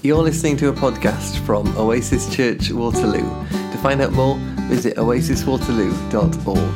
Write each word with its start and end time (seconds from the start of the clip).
You're 0.00 0.22
listening 0.22 0.56
to 0.58 0.68
a 0.68 0.72
podcast 0.72 1.44
from 1.44 1.76
Oasis 1.76 2.32
Church 2.32 2.70
Waterloo. 2.70 3.18
To 3.18 3.78
find 3.82 4.00
out 4.00 4.12
more, 4.12 4.36
visit 4.68 4.96
oasiswaterloo.org. 4.96 6.74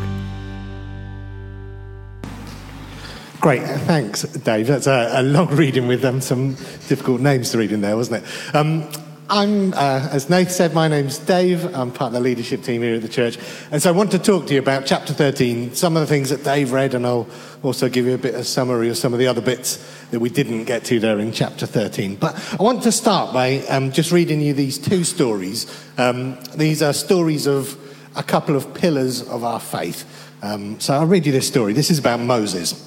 Great, 3.41 3.63
thanks, 3.63 4.23
Dave. 4.23 4.67
That's 4.67 4.89
a, 4.89 5.11
a 5.15 5.23
long 5.23 5.47
reading 5.57 5.87
with 5.87 6.05
um, 6.05 6.21
some 6.21 6.55
difficult 6.89 7.21
names 7.21 7.51
to 7.53 7.59
read 7.59 7.71
in 7.71 7.81
there, 7.81 7.97
wasn't 7.97 8.25
it? 8.25 8.57
Um, 8.57 8.91
I'm, 9.33 9.73
uh, 9.73 10.11
as 10.13 10.29
Nath 10.29 10.51
said, 10.51 10.75
my 10.75 10.89
name's 10.89 11.17
Dave. 11.17 11.65
I'm 11.75 11.91
part 11.91 12.09
of 12.09 12.13
the 12.13 12.21
leadership 12.21 12.63
team 12.63 12.83
here 12.83 12.97
at 12.97 13.01
the 13.01 13.09
church. 13.09 13.39
And 13.71 13.81
so 13.83 13.89
I 13.89 13.93
want 13.97 14.11
to 14.11 14.19
talk 14.19 14.47
to 14.49 14.53
you 14.53 14.61
about 14.61 14.85
chapter 14.85 15.15
13, 15.15 15.75
some 15.75 15.97
of 15.97 16.03
the 16.03 16.07
things 16.07 16.29
that 16.29 16.45
Dave 16.45 16.71
read, 16.71 16.93
and 16.93 17.07
I'll 17.07 17.27
also 17.63 17.89
give 17.89 18.05
you 18.05 18.13
a 18.13 18.19
bit 18.19 18.35
of 18.35 18.47
summary 18.47 18.91
of 18.91 18.99
some 18.99 19.15
of 19.15 19.19
the 19.19 19.27
other 19.27 19.41
bits 19.41 19.79
that 20.11 20.21
we 20.21 20.29
didn't 20.29 20.65
get 20.65 20.85
to 20.85 21.01
there 21.01 21.19
in 21.19 21.33
chapter 21.33 21.65
13. 21.65 22.17
But 22.17 22.35
I 22.61 22.63
want 22.63 22.83
to 22.83 22.93
start 22.93 23.33
by 23.33 23.61
um, 23.71 23.91
just 23.91 24.13
reading 24.13 24.43
you 24.43 24.53
these 24.53 24.77
two 24.77 25.03
stories. 25.03 25.67
Um, 25.97 26.39
these 26.55 26.83
are 26.83 26.93
stories 26.93 27.47
of 27.47 27.79
a 28.15 28.23
couple 28.23 28.55
of 28.55 28.75
pillars 28.75 29.27
of 29.27 29.45
our 29.45 29.61
faith. 29.61 30.05
Um, 30.43 30.79
so 30.79 30.93
I'll 30.93 31.07
read 31.07 31.25
you 31.25 31.33
this 31.33 31.49
story. 31.49 31.73
This 31.73 31.91
is 31.91 31.99
about 31.99 32.21
Moses. 32.21 32.87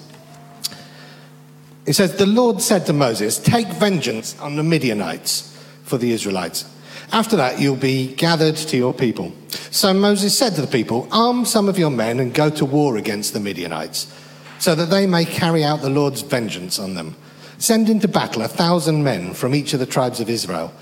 It 1.87 1.93
says, 1.93 2.17
The 2.17 2.27
Lord 2.27 2.61
said 2.61 2.85
to 2.85 2.93
Moses, 2.93 3.39
Take 3.39 3.65
vengeance 3.65 4.39
on 4.39 4.57
the 4.57 4.63
Midianites 4.63 5.54
for 5.85 5.97
the 5.97 6.11
Israelites. 6.11 6.65
After 7.11 7.35
that, 7.37 7.59
you'll 7.59 7.75
be 7.75 8.13
gathered 8.15 8.55
to 8.57 8.77
your 8.77 8.93
people. 8.93 9.31
So 9.71 9.93
Moses 9.93 10.37
said 10.37 10.55
to 10.55 10.61
the 10.61 10.67
people, 10.67 11.07
Arm 11.11 11.45
some 11.45 11.69
of 11.69 11.79
your 11.79 11.91
men 11.91 12.19
and 12.19 12.33
go 12.33 12.49
to 12.49 12.65
war 12.65 12.97
against 12.97 13.33
the 13.33 13.39
Midianites, 13.39 14.13
so 14.59 14.75
that 14.75 14.89
they 14.89 15.05
may 15.05 15.25
carry 15.25 15.63
out 15.63 15.81
the 15.81 15.89
Lord's 15.89 16.21
vengeance 16.21 16.79
on 16.79 16.95
them. 16.95 17.15
Send 17.57 17.89
into 17.89 18.07
battle 18.07 18.41
a 18.41 18.47
thousand 18.47 19.03
men 19.03 19.33
from 19.33 19.55
each 19.55 19.73
of 19.73 19.79
the 19.79 19.85
tribes 19.85 20.19
of 20.19 20.29
Israel. 20.29 20.73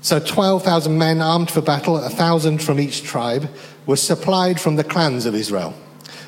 So 0.00 0.18
12,000 0.18 0.96
men 0.96 1.20
armed 1.20 1.50
for 1.50 1.60
battle, 1.60 1.98
a 1.98 2.08
thousand 2.08 2.62
from 2.62 2.80
each 2.80 3.02
tribe, 3.02 3.48
were 3.86 3.96
supplied 3.96 4.60
from 4.60 4.76
the 4.76 4.84
clans 4.84 5.26
of 5.26 5.34
Israel. 5.34 5.74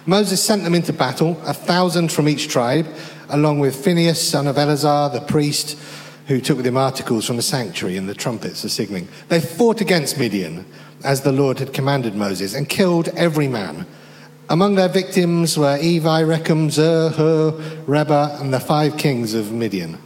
Moses 0.06 0.42
sent 0.42 0.64
them 0.64 0.74
into 0.74 0.92
battle, 0.92 1.40
a 1.44 1.52
thousand 1.52 2.10
from 2.10 2.28
each 2.28 2.48
tribe, 2.48 2.86
along 3.28 3.60
with 3.60 3.84
Phinehas, 3.84 4.26
son 4.26 4.46
of 4.46 4.56
Eleazar, 4.56 5.10
the 5.12 5.20
priest, 5.20 5.78
who 6.28 6.40
took 6.40 6.58
with 6.58 6.76
articles 6.76 7.26
from 7.26 7.36
the 7.36 7.42
sanctuary 7.42 7.96
and 7.96 8.08
the 8.08 8.14
trumpets 8.14 8.62
for 8.62 8.68
signaling. 8.68 9.08
They 9.28 9.40
fought 9.40 9.80
against 9.80 10.18
Midian, 10.18 10.66
as 11.02 11.22
the 11.22 11.32
Lord 11.32 11.58
had 11.58 11.72
commanded 11.72 12.14
Moses, 12.14 12.54
and 12.54 12.68
killed 12.68 13.08
every 13.16 13.48
man. 13.48 13.86
Among 14.50 14.74
their 14.74 14.88
victims 14.88 15.56
were 15.56 15.78
Evi, 15.78 16.00
Rekem, 16.02 16.70
Zur, 16.70 17.10
Hur, 17.10 17.52
Reba, 17.86 18.36
and 18.40 18.52
the 18.52 18.60
five 18.60 18.96
kings 18.96 19.34
of 19.34 19.52
Midian. 19.52 19.98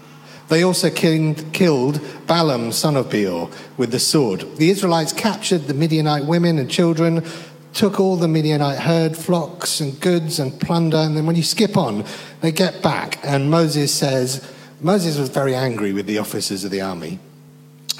They 0.48 0.62
also 0.62 0.90
killed 0.90 2.00
Balaam, 2.26 2.72
son 2.72 2.96
of 2.96 3.10
Beor, 3.10 3.50
with 3.76 3.90
the 3.90 3.98
sword. 3.98 4.44
The 4.58 4.70
Israelites 4.70 5.12
captured 5.12 5.66
the 5.66 5.74
Midianite 5.74 6.26
women 6.26 6.58
and 6.58 6.70
children, 6.70 7.24
took 7.72 7.98
all 7.98 8.16
the 8.16 8.28
Midianite 8.28 8.78
herd, 8.78 9.16
flocks, 9.16 9.80
and 9.80 9.98
goods 10.00 10.38
and 10.38 10.60
plunder. 10.60 10.98
And 10.98 11.16
then 11.16 11.26
when 11.26 11.36
you 11.36 11.42
skip 11.42 11.76
on, 11.76 12.04
they 12.42 12.52
get 12.52 12.82
back, 12.82 13.18
and 13.24 13.50
Moses 13.50 13.92
says, 13.92 14.46
Moses 14.82 15.16
was 15.16 15.28
very 15.28 15.54
angry 15.54 15.92
with 15.92 16.06
the 16.06 16.18
officers 16.18 16.64
of 16.64 16.72
the 16.72 16.80
army 16.80 17.20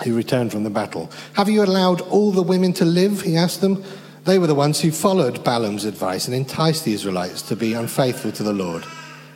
who 0.05 0.17
returned 0.17 0.51
from 0.51 0.65
the 0.65 0.71
battle. 0.71 1.11
Have 1.35 1.49
you 1.49 1.63
allowed 1.63 2.01
all 2.01 2.33
the 2.33 2.43
women 2.43 2.73
to 2.75 2.85
live? 2.85 3.23
He 3.23 3.37
asked 3.37 3.61
them. 3.61 3.85
They 4.25 4.39
were 4.39 4.49
the 4.49 4.55
ones 4.55 4.81
who 4.81 4.91
followed 4.91 5.45
Balaam's 5.45 5.85
advice 5.85 6.27
and 6.27 6.35
enticed 6.35 6.85
the 6.85 6.93
Israelites 6.93 7.43
to 7.43 7.57
be 7.57 7.75
unfaithful 7.75 8.33
to 8.33 8.43
the 8.43 8.53
Lord. 8.53 8.85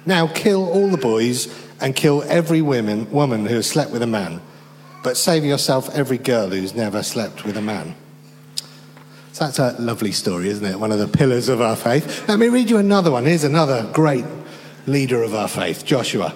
Now 0.06 0.26
kill 0.26 0.68
all 0.68 0.88
the 0.88 0.96
boys 0.96 1.46
and 1.80 1.94
kill 1.94 2.24
every 2.24 2.62
woman, 2.62 3.10
woman 3.12 3.46
who 3.46 3.56
has 3.56 3.66
slept 3.68 3.92
with 3.92 4.02
a 4.02 4.06
man, 4.08 4.40
but 5.04 5.16
save 5.16 5.44
yourself 5.44 5.94
every 5.94 6.18
girl 6.18 6.48
who's 6.48 6.74
never 6.74 7.02
slept 7.02 7.44
with 7.44 7.56
a 7.56 7.62
man. 7.62 7.94
So 9.32 9.44
that's 9.44 9.58
a 9.58 9.76
lovely 9.80 10.12
story, 10.12 10.48
isn't 10.48 10.64
it? 10.64 10.80
One 10.80 10.90
of 10.90 10.98
the 10.98 11.08
pillars 11.08 11.48
of 11.48 11.60
our 11.60 11.76
faith. 11.76 12.28
Let 12.28 12.38
me 12.38 12.48
read 12.48 12.70
you 12.70 12.78
another 12.78 13.10
one. 13.10 13.24
Here's 13.24 13.44
another 13.44 13.88
great 13.92 14.24
leader 14.86 15.22
of 15.22 15.34
our 15.34 15.48
faith, 15.48 15.84
Joshua. 15.84 16.34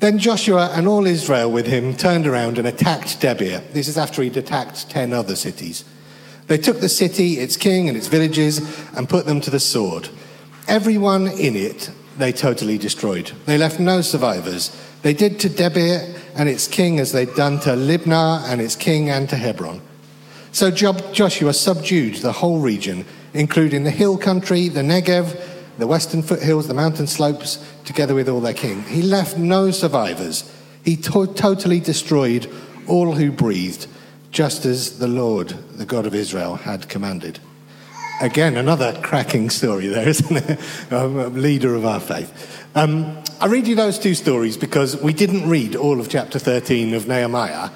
Then 0.00 0.18
Joshua 0.18 0.70
and 0.74 0.86
all 0.86 1.06
Israel 1.06 1.50
with 1.50 1.66
him 1.66 1.96
turned 1.96 2.26
around 2.26 2.58
and 2.58 2.66
attacked 2.66 3.20
Debir. 3.20 3.72
This 3.72 3.88
is 3.88 3.96
after 3.96 4.22
he'd 4.22 4.36
attacked 4.36 4.90
10 4.90 5.12
other 5.12 5.36
cities. 5.36 5.84
They 6.46 6.58
took 6.58 6.80
the 6.80 6.88
city, 6.88 7.34
its 7.34 7.56
king, 7.56 7.88
and 7.88 7.96
its 7.96 8.08
villages 8.08 8.58
and 8.94 9.08
put 9.08 9.24
them 9.24 9.40
to 9.40 9.50
the 9.50 9.60
sword. 9.60 10.08
Everyone 10.68 11.28
in 11.28 11.56
it 11.56 11.90
they 12.18 12.32
totally 12.32 12.78
destroyed. 12.78 13.32
They 13.46 13.58
left 13.58 13.80
no 13.80 14.00
survivors. 14.00 14.70
They 15.02 15.14
did 15.14 15.40
to 15.40 15.48
Debir 15.48 16.18
and 16.36 16.48
its 16.48 16.68
king 16.68 17.00
as 17.00 17.12
they'd 17.12 17.34
done 17.34 17.60
to 17.60 17.70
Libnah 17.70 18.44
and 18.48 18.60
its 18.60 18.76
king 18.76 19.10
and 19.10 19.28
to 19.30 19.36
Hebron. 19.36 19.80
So 20.52 20.70
Joshua 20.70 21.52
subdued 21.52 22.16
the 22.16 22.32
whole 22.32 22.60
region, 22.60 23.04
including 23.32 23.82
the 23.82 23.90
hill 23.90 24.16
country, 24.16 24.68
the 24.68 24.82
Negev, 24.82 25.36
the 25.78 25.86
western 25.86 26.22
foothills, 26.22 26.68
the 26.68 26.74
mountain 26.74 27.06
slopes, 27.06 27.64
together 27.84 28.14
with 28.14 28.28
all 28.28 28.40
their 28.40 28.54
king. 28.54 28.82
He 28.84 29.02
left 29.02 29.36
no 29.36 29.70
survivors. 29.70 30.50
He 30.84 30.96
to- 30.96 31.26
totally 31.26 31.80
destroyed 31.80 32.50
all 32.86 33.12
who 33.12 33.32
breathed, 33.32 33.86
just 34.30 34.64
as 34.64 34.98
the 34.98 35.08
Lord, 35.08 35.48
the 35.76 35.86
God 35.86 36.06
of 36.06 36.14
Israel, 36.14 36.56
had 36.56 36.88
commanded. 36.88 37.38
Again, 38.20 38.56
another 38.56 38.98
cracking 39.02 39.50
story 39.50 39.88
there, 39.88 40.08
isn't 40.08 40.36
it? 40.36 40.60
a 40.90 41.06
leader 41.06 41.74
of 41.74 41.84
our 41.84 42.00
faith. 42.00 42.64
Um, 42.76 43.22
I 43.40 43.46
read 43.46 43.66
you 43.66 43.74
those 43.74 43.98
two 43.98 44.14
stories 44.14 44.56
because 44.56 45.00
we 45.00 45.12
didn't 45.12 45.48
read 45.48 45.74
all 45.74 46.00
of 46.00 46.08
chapter 46.08 46.38
13 46.38 46.94
of 46.94 47.08
Nehemiah, 47.08 47.70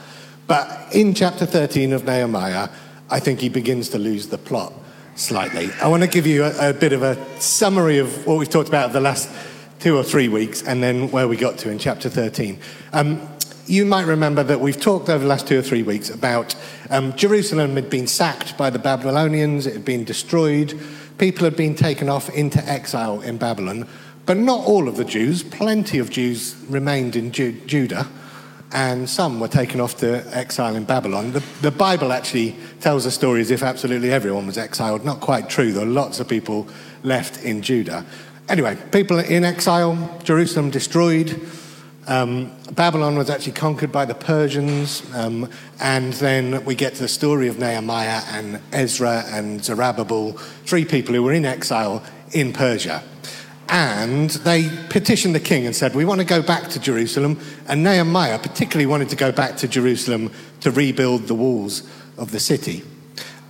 but 0.46 0.88
in 0.92 1.14
chapter 1.14 1.46
13 1.46 1.92
of 1.92 2.04
Nehemiah, 2.04 2.68
I 3.10 3.20
think 3.20 3.40
he 3.40 3.48
begins 3.48 3.88
to 3.90 3.98
lose 3.98 4.28
the 4.28 4.38
plot 4.38 4.72
slightly. 5.18 5.70
I 5.82 5.88
want 5.88 6.04
to 6.04 6.08
give 6.08 6.26
you 6.26 6.44
a, 6.44 6.70
a, 6.70 6.72
bit 6.72 6.92
of 6.92 7.02
a 7.02 7.16
summary 7.40 7.98
of 7.98 8.26
what 8.26 8.38
we've 8.38 8.48
talked 8.48 8.68
about 8.68 8.92
the 8.92 9.00
last 9.00 9.28
two 9.80 9.96
or 9.96 10.04
three 10.04 10.28
weeks 10.28 10.62
and 10.62 10.82
then 10.82 11.10
where 11.10 11.26
we 11.26 11.36
got 11.36 11.58
to 11.58 11.70
in 11.70 11.78
chapter 11.78 12.08
13. 12.08 12.58
Um, 12.92 13.28
you 13.66 13.84
might 13.84 14.06
remember 14.06 14.42
that 14.44 14.60
we've 14.60 14.80
talked 14.80 15.08
over 15.08 15.18
the 15.18 15.28
last 15.28 15.46
two 15.46 15.58
or 15.58 15.62
three 15.62 15.82
weeks 15.82 16.08
about 16.08 16.54
um, 16.88 17.14
Jerusalem 17.16 17.74
had 17.74 17.90
been 17.90 18.06
sacked 18.06 18.56
by 18.56 18.70
the 18.70 18.78
Babylonians, 18.78 19.66
it 19.66 19.74
had 19.74 19.84
been 19.84 20.04
destroyed, 20.04 20.78
people 21.18 21.44
had 21.44 21.56
been 21.56 21.74
taken 21.74 22.08
off 22.08 22.30
into 22.30 22.64
exile 22.64 23.20
in 23.20 23.38
Babylon, 23.38 23.86
but 24.24 24.36
not 24.36 24.64
all 24.66 24.88
of 24.88 24.96
the 24.96 25.04
Jews. 25.04 25.42
Plenty 25.42 25.98
of 25.98 26.10
Jews 26.10 26.54
remained 26.68 27.16
in 27.16 27.32
Ju- 27.32 27.60
Judah 27.66 28.08
and 28.72 29.08
some 29.08 29.40
were 29.40 29.48
taken 29.48 29.80
off 29.80 29.96
to 29.98 30.24
exile 30.36 30.76
in 30.76 30.84
Babylon. 30.84 31.32
The, 31.32 31.42
the, 31.62 31.70
Bible 31.70 32.12
actually 32.12 32.54
tells 32.80 33.06
a 33.06 33.10
story 33.10 33.40
as 33.40 33.50
if 33.50 33.62
absolutely 33.62 34.10
everyone 34.12 34.46
was 34.46 34.58
exiled. 34.58 35.04
Not 35.04 35.20
quite 35.20 35.48
true, 35.48 35.72
though. 35.72 35.84
Lots 35.84 36.20
of 36.20 36.28
people 36.28 36.68
left 37.02 37.42
in 37.42 37.62
Judah. 37.62 38.04
Anyway, 38.48 38.76
people 38.92 39.18
in 39.18 39.44
exile, 39.44 40.18
Jerusalem 40.22 40.70
destroyed. 40.70 41.40
Um, 42.06 42.52
Babylon 42.72 43.16
was 43.16 43.28
actually 43.28 43.52
conquered 43.52 43.92
by 43.92 44.04
the 44.04 44.14
Persians. 44.14 45.02
Um, 45.14 45.50
and 45.80 46.12
then 46.14 46.64
we 46.64 46.74
get 46.74 46.94
to 46.94 47.02
the 47.02 47.08
story 47.08 47.48
of 47.48 47.58
Nehemiah 47.58 48.22
and 48.30 48.60
Ezra 48.72 49.24
and 49.28 49.64
Zerubbabel, 49.64 50.32
three 50.64 50.84
people 50.84 51.14
who 51.14 51.22
were 51.22 51.32
in 51.32 51.44
exile 51.44 52.02
in 52.32 52.52
Persia. 52.52 53.02
And 53.68 54.30
they 54.30 54.70
petitioned 54.88 55.34
the 55.34 55.40
king 55.40 55.66
and 55.66 55.76
said, 55.76 55.94
We 55.94 56.04
want 56.04 56.20
to 56.20 56.26
go 56.26 56.42
back 56.42 56.68
to 56.70 56.80
Jerusalem. 56.80 57.38
And 57.66 57.82
Nehemiah 57.82 58.38
particularly 58.38 58.86
wanted 58.86 59.10
to 59.10 59.16
go 59.16 59.30
back 59.30 59.56
to 59.58 59.68
Jerusalem 59.68 60.32
to 60.60 60.70
rebuild 60.70 61.28
the 61.28 61.34
walls 61.34 61.88
of 62.16 62.30
the 62.30 62.40
city. 62.40 62.82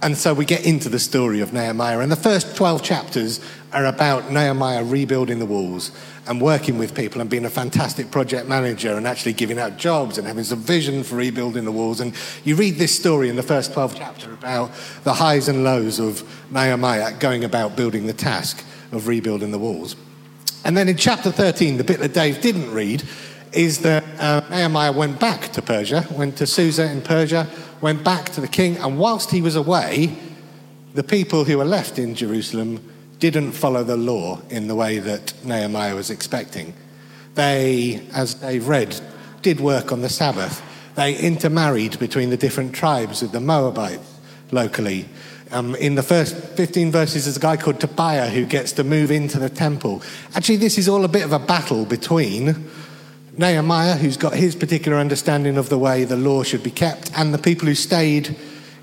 And 0.00 0.16
so 0.16 0.32
we 0.32 0.44
get 0.44 0.64
into 0.64 0.88
the 0.88 0.98
story 0.98 1.40
of 1.40 1.52
Nehemiah. 1.52 1.98
And 2.00 2.10
the 2.10 2.16
first 2.16 2.56
12 2.56 2.82
chapters 2.82 3.40
are 3.72 3.86
about 3.86 4.30
Nehemiah 4.30 4.84
rebuilding 4.84 5.38
the 5.40 5.46
walls 5.46 5.90
and 6.26 6.40
working 6.40 6.78
with 6.78 6.94
people 6.94 7.20
and 7.20 7.28
being 7.28 7.44
a 7.44 7.50
fantastic 7.50 8.10
project 8.10 8.48
manager 8.48 8.96
and 8.96 9.06
actually 9.06 9.32
giving 9.32 9.58
out 9.58 9.76
jobs 9.76 10.18
and 10.18 10.26
having 10.26 10.44
some 10.44 10.60
vision 10.60 11.02
for 11.02 11.16
rebuilding 11.16 11.64
the 11.64 11.72
walls. 11.72 12.00
And 12.00 12.14
you 12.44 12.54
read 12.54 12.76
this 12.76 12.94
story 12.94 13.28
in 13.28 13.36
the 13.36 13.42
first 13.42 13.72
12 13.72 13.96
chapters 13.96 14.32
about 14.32 14.70
the 15.04 15.14
highs 15.14 15.48
and 15.48 15.64
lows 15.64 15.98
of 15.98 16.22
Nehemiah 16.52 17.18
going 17.18 17.44
about 17.44 17.76
building 17.76 18.06
the 18.06 18.12
task 18.12 18.64
of 18.92 19.08
rebuilding 19.08 19.50
the 19.50 19.58
walls. 19.58 19.96
And 20.64 20.76
then 20.76 20.88
in 20.88 20.96
chapter 20.96 21.30
13, 21.30 21.76
the 21.76 21.84
bit 21.84 22.00
that 22.00 22.12
Dave 22.12 22.40
didn't 22.40 22.70
read 22.72 23.02
is 23.52 23.80
that 23.80 24.04
uh, 24.18 24.42
Nehemiah 24.50 24.92
went 24.92 25.18
back 25.18 25.52
to 25.52 25.62
Persia, 25.62 26.06
went 26.12 26.36
to 26.38 26.46
Susa 26.46 26.90
in 26.90 27.02
Persia, 27.02 27.48
went 27.80 28.04
back 28.04 28.30
to 28.30 28.40
the 28.40 28.48
king, 28.48 28.76
and 28.76 28.98
whilst 28.98 29.30
he 29.30 29.40
was 29.40 29.56
away, 29.56 30.16
the 30.94 31.02
people 31.02 31.44
who 31.44 31.58
were 31.58 31.64
left 31.64 31.98
in 31.98 32.14
Jerusalem 32.14 32.82
didn't 33.18 33.52
follow 33.52 33.84
the 33.84 33.96
law 33.96 34.40
in 34.48 34.68
the 34.68 34.74
way 34.74 34.98
that 34.98 35.32
Nehemiah 35.44 35.94
was 35.94 36.10
expecting. 36.10 36.74
They, 37.34 38.06
as 38.12 38.34
Dave 38.34 38.68
read, 38.68 39.00
did 39.42 39.60
work 39.60 39.92
on 39.92 40.02
the 40.02 40.08
Sabbath. 40.08 40.62
They 40.94 41.16
intermarried 41.16 41.98
between 41.98 42.30
the 42.30 42.36
different 42.36 42.74
tribes 42.74 43.22
of 43.22 43.32
the 43.32 43.40
Moabites 43.40 44.18
locally. 44.50 45.08
Um, 45.50 45.74
in 45.76 45.94
the 45.94 46.02
first 46.02 46.36
15 46.36 46.92
verses, 46.92 47.24
there's 47.24 47.36
a 47.36 47.40
guy 47.40 47.56
called 47.56 47.80
Tobiah 47.80 48.28
who 48.28 48.44
gets 48.44 48.72
to 48.72 48.84
move 48.84 49.10
into 49.10 49.38
the 49.38 49.48
temple. 49.48 50.02
Actually, 50.34 50.56
this 50.56 50.76
is 50.76 50.88
all 50.88 51.04
a 51.04 51.08
bit 51.08 51.24
of 51.24 51.32
a 51.32 51.38
battle 51.38 51.86
between 51.86 52.68
Nehemiah, 53.38 53.96
who's 53.96 54.16
got 54.16 54.34
his 54.34 54.54
particular 54.54 54.98
understanding 54.98 55.56
of 55.56 55.68
the 55.68 55.78
way 55.78 56.04
the 56.04 56.16
law 56.16 56.42
should 56.42 56.62
be 56.62 56.70
kept, 56.70 57.10
and 57.16 57.32
the 57.32 57.38
people 57.38 57.66
who 57.66 57.74
stayed 57.74 58.36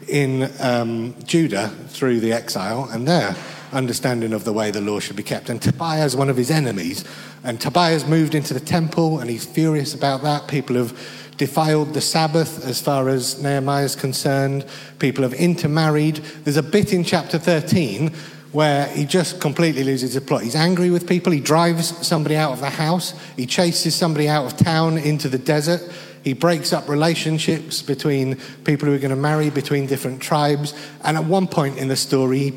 in 0.07 0.49
um, 0.59 1.13
Judah 1.23 1.69
through 1.89 2.19
the 2.19 2.31
exile 2.31 2.89
and 2.91 3.07
their 3.07 3.35
understanding 3.73 4.33
of 4.33 4.45
the 4.45 4.53
way 4.53 4.71
the 4.71 4.81
law 4.81 4.99
should 4.99 5.15
be 5.15 5.23
kept. 5.23 5.49
And 5.49 5.61
Tobiah 5.61 6.05
is 6.05 6.15
one 6.15 6.29
of 6.29 6.37
his 6.37 6.49
enemies. 6.49 7.03
And 7.43 7.59
Tobiah's 7.59 8.07
moved 8.07 8.33
into 8.33 8.53
the 8.53 8.59
temple 8.59 9.19
and 9.19 9.29
he's 9.29 9.45
furious 9.45 9.93
about 9.93 10.23
that. 10.23 10.47
People 10.47 10.77
have 10.77 10.97
defiled 11.37 11.93
the 11.93 12.01
Sabbath 12.01 12.65
as 12.65 12.81
far 12.81 13.09
as 13.09 13.41
Nehemiah 13.41 13.83
is 13.85 13.95
concerned. 13.95 14.65
People 14.99 15.23
have 15.23 15.33
intermarried. 15.33 16.15
There's 16.43 16.57
a 16.57 16.63
bit 16.63 16.93
in 16.93 17.03
chapter 17.03 17.37
13 17.37 18.13
where 18.51 18.87
he 18.87 19.03
just 19.03 19.41
completely 19.41 19.83
loses 19.83 20.13
his 20.13 20.23
plot. 20.23 20.43
He's 20.43 20.55
angry 20.55 20.89
with 20.89 21.07
people. 21.07 21.33
He 21.33 21.41
drives 21.41 22.07
somebody 22.07 22.37
out 22.37 22.53
of 22.53 22.61
the 22.61 22.69
house. 22.69 23.13
He 23.35 23.45
chases 23.45 23.93
somebody 23.95 24.29
out 24.29 24.45
of 24.45 24.55
town 24.55 24.97
into 24.97 25.27
the 25.27 25.37
desert. 25.37 25.81
He 26.23 26.31
breaks 26.33 26.71
up 26.71 26.87
relationships 26.87 27.81
between 27.81 28.37
people 28.63 28.87
who 28.87 28.95
are 28.95 28.99
going 28.99 29.09
to 29.09 29.17
marry, 29.17 29.49
between 29.49 29.87
different 29.87 30.21
tribes. 30.21 30.73
And 31.03 31.17
at 31.17 31.25
one 31.25 31.47
point 31.47 31.77
in 31.77 31.89
the 31.89 31.97
story, 31.97 32.53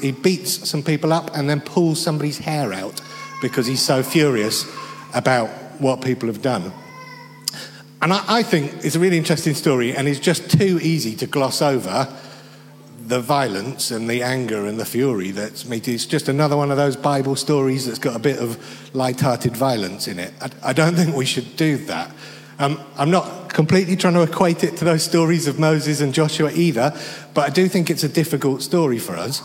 he 0.00 0.12
beats 0.12 0.68
some 0.68 0.82
people 0.82 1.12
up 1.12 1.36
and 1.36 1.50
then 1.50 1.60
pulls 1.60 2.00
somebody's 2.02 2.38
hair 2.38 2.72
out 2.72 3.00
because 3.42 3.66
he's 3.66 3.82
so 3.82 4.02
furious 4.02 4.64
about 5.14 5.50
what 5.78 6.00
people 6.00 6.28
have 6.28 6.40
done. 6.40 6.72
And 8.02 8.12
I, 8.12 8.24
I 8.26 8.42
think 8.42 8.84
it's 8.84 8.96
a 8.96 9.00
really 9.00 9.16
interesting 9.16 9.54
story, 9.54 9.96
and 9.96 10.08
it's 10.08 10.20
just 10.20 10.50
too 10.50 10.80
easy 10.82 11.14
to 11.16 11.26
gloss 11.26 11.62
over 11.62 12.12
the 13.06 13.20
violence 13.20 13.90
and 13.90 14.08
the 14.08 14.22
anger 14.22 14.66
and 14.66 14.78
the 14.78 14.84
fury 14.84 15.30
that's 15.30 15.64
made. 15.64 15.86
It's 15.88 16.06
just 16.06 16.28
another 16.28 16.56
one 16.56 16.70
of 16.70 16.76
those 16.76 16.96
bible 16.96 17.36
stories 17.36 17.86
that's 17.86 17.98
got 17.98 18.14
a 18.14 18.18
bit 18.18 18.38
of 18.38 18.94
light-hearted 18.94 19.56
violence 19.56 20.08
in 20.08 20.18
it. 20.18 20.32
I, 20.40 20.70
I 20.70 20.72
don't 20.72 20.94
think 20.94 21.14
we 21.14 21.26
should 21.26 21.56
do 21.56 21.76
that. 21.86 22.10
Um, 22.58 22.78
i'm 22.96 23.10
not 23.10 23.52
completely 23.52 23.96
trying 23.96 24.14
to 24.14 24.22
equate 24.22 24.62
it 24.62 24.76
to 24.76 24.84
those 24.84 25.02
stories 25.02 25.48
of 25.48 25.58
moses 25.58 26.02
and 26.02 26.12
joshua 26.12 26.52
either 26.52 26.94
but 27.32 27.48
i 27.48 27.50
do 27.50 27.66
think 27.66 27.88
it's 27.88 28.04
a 28.04 28.08
difficult 28.08 28.62
story 28.62 28.98
for 28.98 29.16
us. 29.16 29.42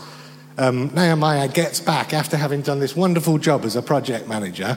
Um, 0.58 0.90
nehemiah 0.94 1.48
gets 1.48 1.80
back 1.80 2.12
after 2.12 2.36
having 2.36 2.60
done 2.60 2.80
this 2.80 2.94
wonderful 2.94 3.38
job 3.38 3.64
as 3.64 3.76
a 3.76 3.82
project 3.82 4.28
manager 4.28 4.76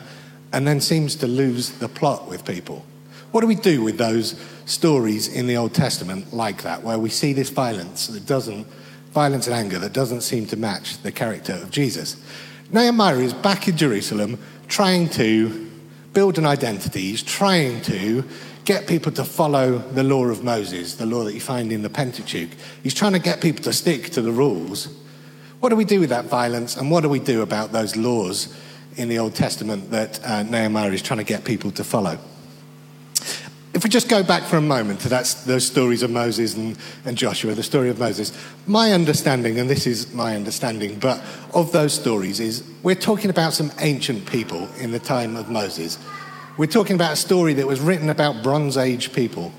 and 0.54 0.66
then 0.66 0.80
seems 0.80 1.16
to 1.18 1.28
lose 1.28 1.72
the 1.72 1.90
plot 1.90 2.28
with 2.28 2.46
people 2.46 2.86
what 3.32 3.42
do 3.42 3.48
we 3.48 3.56
do 3.56 3.82
with 3.84 3.98
those 3.98 4.40
stories 4.66 5.28
in 5.28 5.48
the 5.48 5.58
Old 5.58 5.74
Testament 5.74 6.34
like 6.34 6.64
that, 6.64 6.84
where 6.84 7.00
we 7.00 7.10
see 7.10 7.34
this 7.34 7.50
violence 7.50 8.08
that 8.08 8.26
doesn't, 8.26 8.68
violence 9.12 9.48
and 9.48 9.56
anger 9.56 9.80
that 9.80 9.94
doesn't 9.94 10.22
seem 10.22 10.46
to 10.48 10.58
match 10.58 11.02
the 11.02 11.12
character 11.12 11.54
of 11.54 11.72
Jesus? 11.72 12.18
Nehemiah 12.72 13.18
is 13.18 13.34
back 13.34 13.68
in 13.68 13.78
Jerusalem 13.78 14.38
trying 14.68 15.10
to 15.10 15.70
build 16.14 16.38
an 16.38 16.46
identity. 16.46 17.02
He's 17.02 17.24
trying 17.24 17.82
to 17.82 18.24
get 18.66 18.88
people 18.88 19.12
to 19.14 19.24
follow 19.24 19.78
the 19.78 20.04
law 20.04 20.26
of 20.26 20.44
Moses, 20.44 20.96
the 20.96 21.06
law 21.06 21.24
that 21.24 21.34
you 21.34 21.42
find 21.42 21.72
in 21.72 21.82
the 21.82 21.90
Pentateuch. 21.90 22.50
He's 22.84 22.94
trying 22.94 23.14
to 23.14 23.20
get 23.20 23.42
people 23.42 23.64
to 23.64 23.74
stick 23.74 24.12
to 24.12 24.22
the 24.22 24.32
rules. 24.32 24.88
What 25.60 25.70
do 25.70 25.76
we 25.76 25.86
do 25.86 26.00
with 26.00 26.10
that 26.10 26.26
violence, 26.26 26.76
and 26.76 26.90
what 26.90 27.02
do 27.02 27.10
we 27.10 27.20
do 27.20 27.42
about 27.42 27.72
those 27.72 27.96
laws 27.96 28.54
in 28.98 29.10
the 29.10 29.20
Old 29.20 29.36
Testament 29.36 29.92
that 29.92 30.26
uh, 30.26 30.44
Nehemiah 30.44 30.92
is 30.92 31.02
trying 31.02 31.20
to 31.20 31.24
get 31.24 31.44
people 31.44 31.72
to 31.72 31.84
follow? 31.84 32.18
If 33.82 33.86
we 33.86 33.90
just 33.90 34.10
go 34.10 34.22
back 34.22 34.44
for 34.44 34.58
a 34.58 34.62
moment 34.62 35.00
to 35.00 35.10
that, 35.10 35.36
those 35.48 35.66
stories 35.66 36.04
of 36.04 36.12
Moses 36.12 36.56
and, 36.56 36.78
and 37.04 37.18
Joshua, 37.18 37.56
the 37.56 37.64
story 37.64 37.90
of 37.90 37.98
Moses, 37.98 38.32
my 38.68 38.92
understanding, 38.92 39.58
and 39.58 39.68
this 39.68 39.88
is 39.88 40.14
my 40.14 40.36
understanding, 40.36 41.00
but 41.00 41.20
of 41.56 41.72
those 41.72 41.92
stories 41.92 42.40
is 42.40 42.64
we're 42.84 42.94
talking 42.94 43.32
about 43.32 43.54
some 43.54 43.72
ancient 43.80 44.28
people 44.28 44.70
in 44.78 44.92
the 44.92 45.00
time 45.00 45.36
of 45.36 45.50
Moses. 45.50 45.98
We're 46.60 46.68
talking 46.68 46.94
about 46.94 47.14
a 47.14 47.16
story 47.16 47.56
that 47.56 47.66
was 47.66 47.80
written 47.80 48.12
about 48.12 48.44
Bronze 48.44 48.78
Age 48.78 49.14
people. 49.14 49.52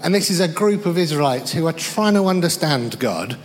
And 0.00 0.14
this 0.14 0.30
is 0.30 0.38
a 0.38 0.46
group 0.46 0.86
of 0.86 0.96
Israelites 0.96 1.52
who 1.52 1.66
are 1.66 1.72
trying 1.72 2.14
to 2.14 2.26
understand 2.26 3.00
God 3.00 3.36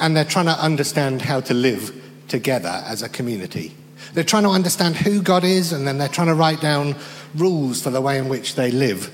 and 0.00 0.16
they're 0.16 0.24
trying 0.24 0.46
to 0.46 0.58
understand 0.58 1.20
how 1.20 1.40
to 1.40 1.52
live 1.52 1.92
together 2.28 2.82
as 2.86 3.02
a 3.02 3.08
community. 3.10 3.74
They're 4.14 4.24
trying 4.24 4.44
to 4.44 4.48
understand 4.48 4.96
who 4.96 5.20
God 5.20 5.44
is 5.44 5.74
and 5.74 5.86
then 5.86 5.98
they're 5.98 6.08
trying 6.08 6.28
to 6.28 6.34
write 6.34 6.62
down 6.62 6.96
rules 7.34 7.82
for 7.82 7.90
the 7.90 8.00
way 8.00 8.16
in 8.16 8.30
which 8.30 8.54
they 8.54 8.70
live 8.70 9.12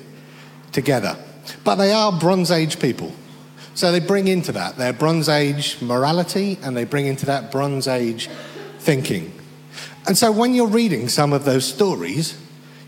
together. 0.74 1.16
But 1.64 1.76
they 1.76 1.92
are 1.92 2.12
Bronze 2.12 2.50
Age 2.50 2.78
people. 2.78 3.12
So 3.74 3.90
they 3.90 4.00
bring 4.00 4.28
into 4.28 4.52
that 4.52 4.76
their 4.76 4.92
Bronze 4.92 5.28
Age 5.28 5.80
morality 5.80 6.58
and 6.62 6.76
they 6.76 6.84
bring 6.84 7.06
into 7.06 7.26
that 7.26 7.50
Bronze 7.50 7.88
Age 7.88 8.28
thinking. 8.78 9.32
And 10.06 10.18
so 10.18 10.30
when 10.30 10.54
you're 10.54 10.66
reading 10.66 11.08
some 11.08 11.32
of 11.32 11.44
those 11.44 11.64
stories, 11.64 12.38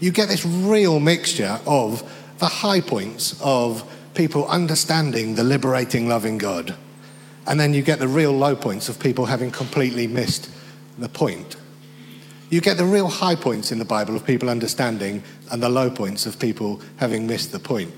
you 0.00 0.10
get 0.10 0.28
this 0.28 0.44
real 0.44 1.00
mixture 1.00 1.58
of 1.66 2.02
the 2.38 2.46
high 2.46 2.82
points 2.82 3.40
of 3.42 3.90
people 4.14 4.46
understanding 4.48 5.34
the 5.34 5.44
liberating, 5.44 6.08
loving 6.08 6.36
God. 6.38 6.74
And 7.46 7.58
then 7.58 7.72
you 7.72 7.82
get 7.82 7.98
the 7.98 8.08
real 8.08 8.32
low 8.32 8.54
points 8.54 8.88
of 8.88 8.98
people 8.98 9.26
having 9.26 9.50
completely 9.50 10.06
missed 10.06 10.50
the 10.98 11.08
point. 11.08 11.56
You 12.48 12.60
get 12.60 12.76
the 12.76 12.84
real 12.84 13.08
high 13.08 13.34
points 13.34 13.72
in 13.72 13.78
the 13.78 13.84
Bible 13.84 14.14
of 14.14 14.24
people 14.24 14.48
understanding 14.48 15.22
and 15.50 15.62
the 15.62 15.68
low 15.68 15.90
points 15.90 16.26
of 16.26 16.38
people 16.38 16.80
having 16.96 17.26
missed 17.26 17.50
the 17.52 17.58
point. 17.58 17.92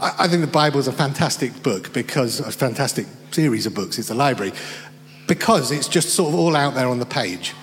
I, 0.00 0.14
I 0.20 0.28
think 0.28 0.40
the 0.40 0.46
Bible 0.46 0.80
is 0.80 0.88
a 0.88 0.92
fantastic 0.92 1.62
book 1.62 1.92
because 1.92 2.40
a 2.40 2.50
fantastic 2.50 3.06
series 3.30 3.66
of 3.66 3.74
books. 3.74 3.98
It's 3.98 4.10
a 4.10 4.14
library 4.14 4.52
because 5.26 5.70
it's 5.70 5.88
just 5.88 6.10
sort 6.10 6.32
of 6.32 6.38
all 6.38 6.56
out 6.56 6.74
there 6.74 6.88
on 6.88 6.98
the 6.98 7.06
page. 7.06 7.54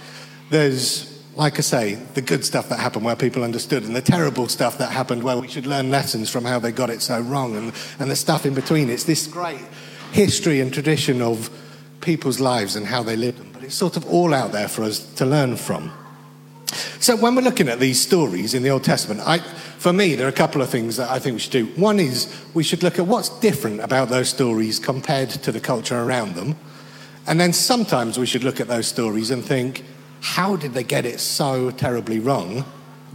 There's, 0.49 1.23
like 1.35 1.57
I 1.57 1.61
say, 1.61 1.95
the 1.95 2.21
good 2.21 2.45
stuff 2.45 2.69
that 2.69 2.79
happened 2.79 3.05
where 3.05 3.15
people 3.15 3.43
understood, 3.43 3.83
and 3.83 3.95
the 3.95 4.01
terrible 4.01 4.47
stuff 4.47 4.77
that 4.77 4.91
happened 4.91 5.23
where 5.23 5.37
we 5.37 5.47
should 5.47 5.65
learn 5.65 5.91
lessons 5.91 6.29
from 6.29 6.45
how 6.45 6.59
they 6.59 6.71
got 6.71 6.89
it 6.89 7.01
so 7.01 7.19
wrong, 7.21 7.55
and, 7.55 7.73
and 7.99 8.09
the 8.09 8.15
stuff 8.15 8.45
in 8.45 8.53
between. 8.53 8.89
It's 8.89 9.03
this 9.03 9.27
great 9.27 9.61
history 10.11 10.59
and 10.59 10.73
tradition 10.73 11.21
of 11.21 11.49
people's 12.01 12.39
lives 12.39 12.75
and 12.75 12.85
how 12.85 13.03
they 13.03 13.15
lived 13.15 13.39
them, 13.39 13.49
but 13.53 13.63
it's 13.63 13.75
sort 13.75 13.97
of 13.97 14.05
all 14.07 14.33
out 14.33 14.51
there 14.51 14.67
for 14.67 14.83
us 14.83 14.99
to 15.15 15.25
learn 15.25 15.55
from. 15.55 15.91
So 16.99 17.15
when 17.15 17.35
we're 17.35 17.41
looking 17.41 17.69
at 17.69 17.79
these 17.79 17.99
stories 17.99 18.53
in 18.53 18.63
the 18.63 18.69
Old 18.69 18.83
Testament, 18.83 19.21
I, 19.21 19.39
for 19.77 19.93
me, 19.93 20.15
there 20.15 20.25
are 20.25 20.29
a 20.29 20.33
couple 20.33 20.61
of 20.61 20.69
things 20.69 20.97
that 20.97 21.09
I 21.09 21.19
think 21.19 21.35
we 21.35 21.39
should 21.39 21.51
do. 21.51 21.65
One 21.75 21.99
is 21.99 22.27
we 22.53 22.63
should 22.63 22.83
look 22.83 22.99
at 22.99 23.07
what's 23.07 23.29
different 23.39 23.81
about 23.81 24.09
those 24.09 24.29
stories 24.29 24.79
compared 24.79 25.29
to 25.29 25.51
the 25.51 25.59
culture 25.59 25.99
around 25.99 26.35
them. 26.35 26.55
And 27.27 27.39
then 27.39 27.53
sometimes 27.53 28.17
we 28.17 28.25
should 28.25 28.43
look 28.43 28.59
at 28.59 28.67
those 28.67 28.87
stories 28.87 29.31
and 29.31 29.43
think, 29.43 29.83
how 30.21 30.55
did 30.55 30.73
they 30.73 30.83
get 30.83 31.05
it 31.05 31.19
so 31.19 31.71
terribly 31.71 32.19
wrong? 32.19 32.65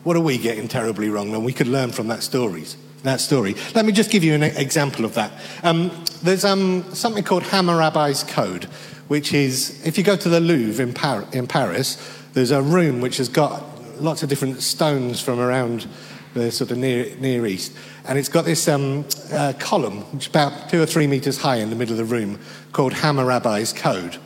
What 0.04 0.16
are 0.16 0.20
we 0.20 0.38
getting 0.38 0.68
terribly 0.68 1.08
wrong? 1.08 1.34
And 1.34 1.44
we 1.44 1.52
could 1.52 1.68
learn 1.68 1.90
from 1.90 2.08
that 2.08 2.22
stories. 2.22 2.76
That 3.02 3.20
story. 3.20 3.54
Let 3.74 3.84
me 3.84 3.92
just 3.92 4.10
give 4.10 4.24
you 4.24 4.34
an 4.34 4.42
example 4.42 5.04
of 5.04 5.14
that. 5.14 5.32
Um, 5.62 5.90
there's 6.22 6.44
um, 6.44 6.84
something 6.94 7.22
called 7.22 7.42
Hammurabi's 7.42 8.22
Code, 8.24 8.64
which 9.08 9.34
is 9.34 9.84
if 9.86 9.98
you 9.98 10.04
go 10.04 10.16
to 10.16 10.28
the 10.30 10.40
Louvre 10.40 10.82
in, 10.82 10.94
Par- 10.94 11.26
in 11.32 11.46
Paris, 11.46 11.98
there's 12.34 12.50
a 12.50 12.60
room 12.60 13.00
which 13.00 13.16
has 13.16 13.28
got 13.28 13.62
lots 14.00 14.22
of 14.22 14.28
different 14.28 14.60
stones 14.60 15.20
from 15.20 15.38
around 15.38 15.86
the 16.34 16.50
sort 16.50 16.72
of 16.72 16.78
near, 16.78 17.14
near 17.16 17.46
east. 17.46 17.72
And 18.06 18.18
it's 18.18 18.28
got 18.28 18.44
this 18.44 18.66
um, 18.68 19.04
uh, 19.32 19.52
column, 19.58 20.02
which 20.12 20.24
is 20.24 20.28
about 20.28 20.68
two 20.68 20.82
or 20.82 20.86
three 20.86 21.06
meters 21.06 21.38
high 21.38 21.56
in 21.56 21.70
the 21.70 21.76
middle 21.76 21.98
of 21.98 21.98
the 21.98 22.12
room, 22.12 22.40
called 22.72 22.92
Hammurabi's 22.92 23.72
Code. 23.72 24.18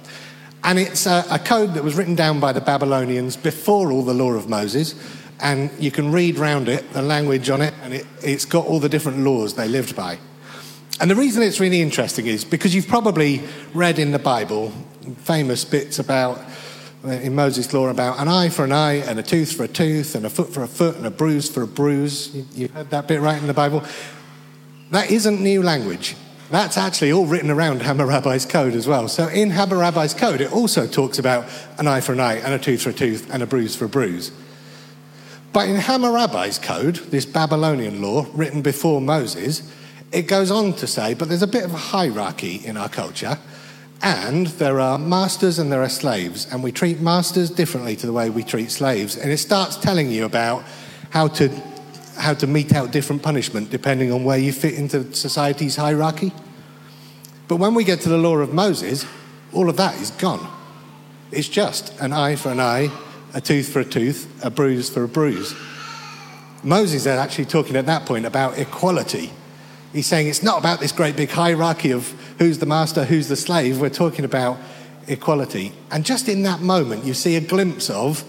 And 0.65 0.79
it's 0.79 1.07
a, 1.07 1.25
a 1.31 1.39
code 1.39 1.75
that 1.75 1.85
was 1.85 1.95
written 1.95 2.15
down 2.15 2.41
by 2.41 2.53
the 2.53 2.61
Babylonians 2.61 3.37
before 3.37 3.93
all 3.93 4.03
the 4.03 4.15
law 4.15 4.33
of 4.33 4.49
Moses. 4.49 4.95
And 5.41 5.71
you 5.79 5.91
can 5.91 6.11
read 6.11 6.39
round 6.39 6.69
it, 6.69 6.93
the 6.93 7.03
language 7.03 7.49
on 7.51 7.61
it, 7.61 7.75
and 7.83 7.95
it, 7.95 8.07
it's 8.23 8.45
got 8.45 8.67
all 8.67 8.81
the 8.81 8.89
different 8.89 9.19
laws 9.19 9.55
they 9.55 9.69
lived 9.69 9.95
by. 9.95 10.19
And 11.01 11.09
the 11.09 11.15
reason 11.15 11.43
it's 11.43 11.61
really 11.61 11.81
interesting 11.81 12.27
is 12.27 12.45
because 12.45 12.75
you've 12.75 12.89
probably 12.89 13.43
read 13.73 14.01
in 14.01 14.11
the 14.11 14.19
Bible 14.19 14.73
famous 15.19 15.65
bits 15.65 16.01
about 16.01 16.41
Uh, 17.05 17.11
in 17.11 17.33
Moses' 17.33 17.73
law 17.73 17.89
about 17.89 18.19
an 18.19 18.27
eye 18.27 18.49
for 18.49 18.65
an 18.65 18.73
eye 18.73 18.95
and 18.95 19.21
a 19.21 19.23
tooth 19.23 19.53
for 19.53 19.63
a 19.63 19.69
tooth 19.69 20.17
and 20.17 20.27
a 20.27 20.31
foot 20.31 20.53
for 20.53 20.65
a 20.65 20.67
foot 20.67 20.97
and 20.97 21.07
a 21.07 21.11
bruise 21.11 21.49
for 21.49 21.63
a 21.63 21.67
bruise. 21.67 22.35
You, 22.35 22.45
you 22.55 22.69
heard 22.69 22.91
that 22.91 23.07
bit 23.07 23.21
right 23.21 23.41
in 23.41 23.47
the 23.47 23.55
Bible? 23.55 23.85
That 24.91 25.09
isn't 25.09 25.41
new 25.41 25.63
language. 25.63 26.17
That's 26.51 26.77
actually 26.77 27.13
all 27.13 27.27
written 27.27 27.51
around 27.51 27.83
Hammurabi's 27.83 28.47
code 28.47 28.75
as 28.75 28.89
well. 28.89 29.07
So 29.07 29.29
in 29.29 29.51
Hammurabi's 29.51 30.13
code, 30.13 30.41
it 30.41 30.53
also 30.53 30.89
talks 30.89 31.21
about 31.21 31.49
an 31.79 31.87
eye 31.87 32.01
for 32.01 32.15
an 32.15 32.21
eye 32.21 32.39
and 32.39 32.53
a 32.53 32.59
tooth 32.59 32.83
for 32.83 32.91
a 32.91 32.95
tooth 32.95 33.33
and 33.33 33.45
a 33.45 33.47
bruise 33.47 33.77
for 33.77 33.85
a 33.85 33.89
bruise. 33.89 34.33
But 35.53 35.69
in 35.69 35.77
Hammurabi's 35.77 36.59
code, 36.59 36.97
this 36.97 37.27
Babylonian 37.27 38.03
law 38.03 38.27
written 38.33 38.61
before 38.61 39.01
Moses, 39.01 39.63
it 40.11 40.23
goes 40.23 40.51
on 40.51 40.73
to 40.75 40.87
say, 40.89 41.15
but 41.15 41.29
there's 41.29 41.43
a 41.43 41.47
bit 41.47 41.65
of 41.65 41.73
a 41.73 41.77
hierarchy 41.77 42.57
in 42.57 42.77
our 42.77 42.89
culture. 42.89 43.39
And 44.01 44.47
there 44.47 44.79
are 44.79 44.97
masters 44.99 45.59
and 45.59 45.73
there 45.73 45.83
are 45.83 45.89
slaves, 45.89 46.47
and 46.53 46.63
we 46.63 46.71
treat 46.71 47.01
masters 47.01 47.51
differently 47.51 47.97
to 47.97 48.07
the 48.07 48.13
way 48.13 48.31
we 48.31 48.45
treat 48.45 48.71
slaves. 48.71 49.17
And 49.17 49.33
it 49.33 49.39
starts 49.39 49.77
telling 49.77 50.11
you 50.11 50.25
about 50.25 50.63
how 51.11 51.29
to, 51.29 51.49
how 52.17 52.35
to 52.35 52.47
mete 52.47 52.75
out 52.75 52.93
different 52.93 53.23
punishment 53.23 53.71
depending 53.71 54.13
on 54.13 54.25
where 54.25 54.39
you 54.39 54.53
fit 54.53 54.75
into 54.75 55.13
society's 55.15 55.77
hierarchy. 55.77 56.33
But 57.49 57.57
when 57.57 57.75
we 57.75 57.83
get 57.83 58.01
to 58.03 58.09
the 58.09 58.19
law 58.19 58.37
of 58.37 58.53
Moses, 58.53 59.05
all 59.53 59.69
of 59.69 59.77
that 59.79 60.01
is 60.01 60.11
gone. 60.13 60.47
It's 61.33 61.49
just 61.49 61.99
an 62.01 62.13
eye 62.13 62.37
for 62.37 62.51
an 62.51 62.61
eye, 62.61 62.91
a 63.35 63.41
tooth 63.41 63.69
for 63.69 63.81
a 63.81 63.85
tooth, 63.85 64.45
a 64.45 64.51
bruise 64.51 64.89
for 64.89 65.05
a 65.05 65.09
bruise. 65.09 65.55
Moses 66.63 67.03
is 67.03 67.07
actually 67.07 67.47
talking 67.47 67.77
at 67.77 67.87
that 67.87 68.07
point 68.07 68.27
about 68.27 68.59
equality. 68.59 69.31
He's 69.93 70.07
saying 70.07 70.29
it's 70.29 70.43
not 70.43 70.59
about 70.59 70.81
this 70.81 70.93
great 70.93 71.17
big 71.17 71.31
hierarchy 71.31 71.93
of 71.93 72.15
who's 72.39 72.59
the 72.59 72.67
master, 72.67 73.05
who's 73.05 73.29
the 73.29 73.37
slave. 73.37 73.81
We're 73.81 73.91
talking 73.91 74.25
about 74.25 74.59
equality. 75.07 75.73
And 75.91 76.05
just 76.05 76.29
in 76.29 76.43
that 76.43 76.61
moment, 76.61 77.05
you 77.05 77.15
see 77.15 77.37
a 77.37 77.41
glimpse 77.41 77.91
of 77.91 78.25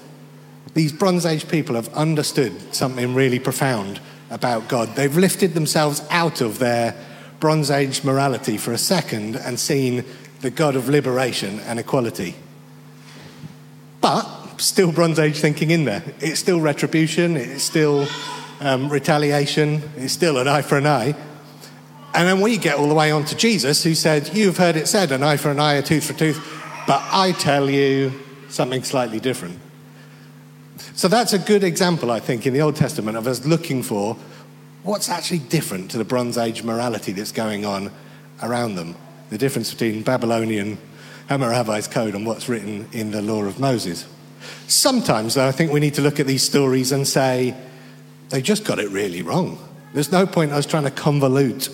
these 0.74 0.92
Bronze 0.92 1.26
Age 1.26 1.48
people 1.48 1.76
have 1.76 1.94
understood 1.94 2.74
something 2.74 3.14
really 3.14 3.40
profound 3.40 4.00
about 4.30 4.68
God. 4.68 4.96
They've 4.96 5.16
lifted 5.16 5.54
themselves 5.54 6.02
out 6.10 6.42
of 6.42 6.60
their 6.60 6.96
Bronze 7.40 7.72
Age 7.72 8.04
morality 8.04 8.58
for 8.58 8.72
a 8.72 8.78
second 8.78 9.36
and 9.36 9.60
seen 9.60 10.04
the 10.42 10.50
God 10.50 10.76
of 10.76 10.90
liberation 10.90 11.60
and 11.62 11.80
equality. 11.80 12.36
But 14.02 14.24
still 14.58 14.92
Bronze 14.92 15.20
Age 15.20 15.38
thinking 15.38 15.72
in 15.72 15.86
there. 15.86 16.04
It's 16.20 16.40
still 16.40 16.62
retribution, 16.62 17.38
it's 17.38 17.64
still 17.64 18.08
um, 18.60 18.90
retaliation, 18.90 19.82
it's 19.98 20.14
still 20.14 20.38
an 20.38 20.48
eye 20.48 20.62
for 20.62 20.78
an 20.78 20.88
eye. 20.88 21.16
And 22.14 22.28
then 22.28 22.42
we 22.42 22.58
get 22.58 22.78
all 22.78 22.88
the 22.88 22.96
way 22.96 23.12
on 23.12 23.26
to 23.26 23.36
Jesus, 23.36 23.84
who 23.84 23.94
said, 23.94 24.34
You've 24.34 24.58
heard 24.58 24.76
it 24.76 24.88
said, 24.88 25.12
an 25.12 25.24
eye 25.24 25.38
for 25.38 25.52
an 25.52 25.60
eye, 25.60 25.74
a 25.74 25.84
tooth 25.84 26.06
for 26.06 26.14
a 26.14 26.16
tooth, 26.16 26.64
but 26.88 27.02
I 27.12 27.34
tell 27.34 27.70
you 27.70 28.12
something 28.50 28.84
slightly 28.84 29.20
different. 29.20 29.60
So 30.94 31.08
that's 31.08 31.34
a 31.34 31.40
good 31.40 31.64
example, 31.64 32.12
I 32.12 32.20
think, 32.20 32.46
in 32.46 32.54
the 32.54 32.62
Old 32.62 32.76
Testament 32.76 33.16
of 33.16 33.28
us 33.28 33.46
looking 33.46 33.84
for 33.84 34.18
what's 34.84 35.10
actually 35.10 35.40
different 35.40 35.92
to 35.92 35.98
the 35.98 36.04
Bronze 36.04 36.38
Age 36.38 36.64
morality 36.64 37.12
that's 37.12 37.32
going 37.32 37.66
on 37.66 37.92
around 38.42 38.76
them. 38.76 38.96
The 39.30 39.38
difference 39.38 39.72
between 39.72 40.02
Babylonian 40.02 40.78
Hammurabi's 41.30 41.88
code 41.88 42.16
and 42.16 42.26
what's 42.26 42.50
written 42.50 42.88
in 42.92 43.12
the 43.12 43.22
law 43.22 43.44
of 43.44 43.60
Moses. 43.60 44.08
Sometimes, 44.68 45.36
though, 45.36 45.48
I 45.48 45.52
think 45.52 45.72
we 45.72 45.80
need 45.80 45.94
to 45.96 46.02
look 46.02 46.20
at 46.20 46.26
these 46.26 46.44
stories 46.44 46.92
and 46.92 47.08
say, 47.08 47.56
they 48.30 48.42
just 48.42 48.66
got 48.66 48.80
it 48.80 48.90
really 48.90 49.22
wrong. 49.22 49.58
There's 49.94 50.12
no 50.12 50.26
point 50.26 50.52
us 50.52 50.66
trying 50.66 50.86
to 50.86 50.92
convolute 50.92 51.70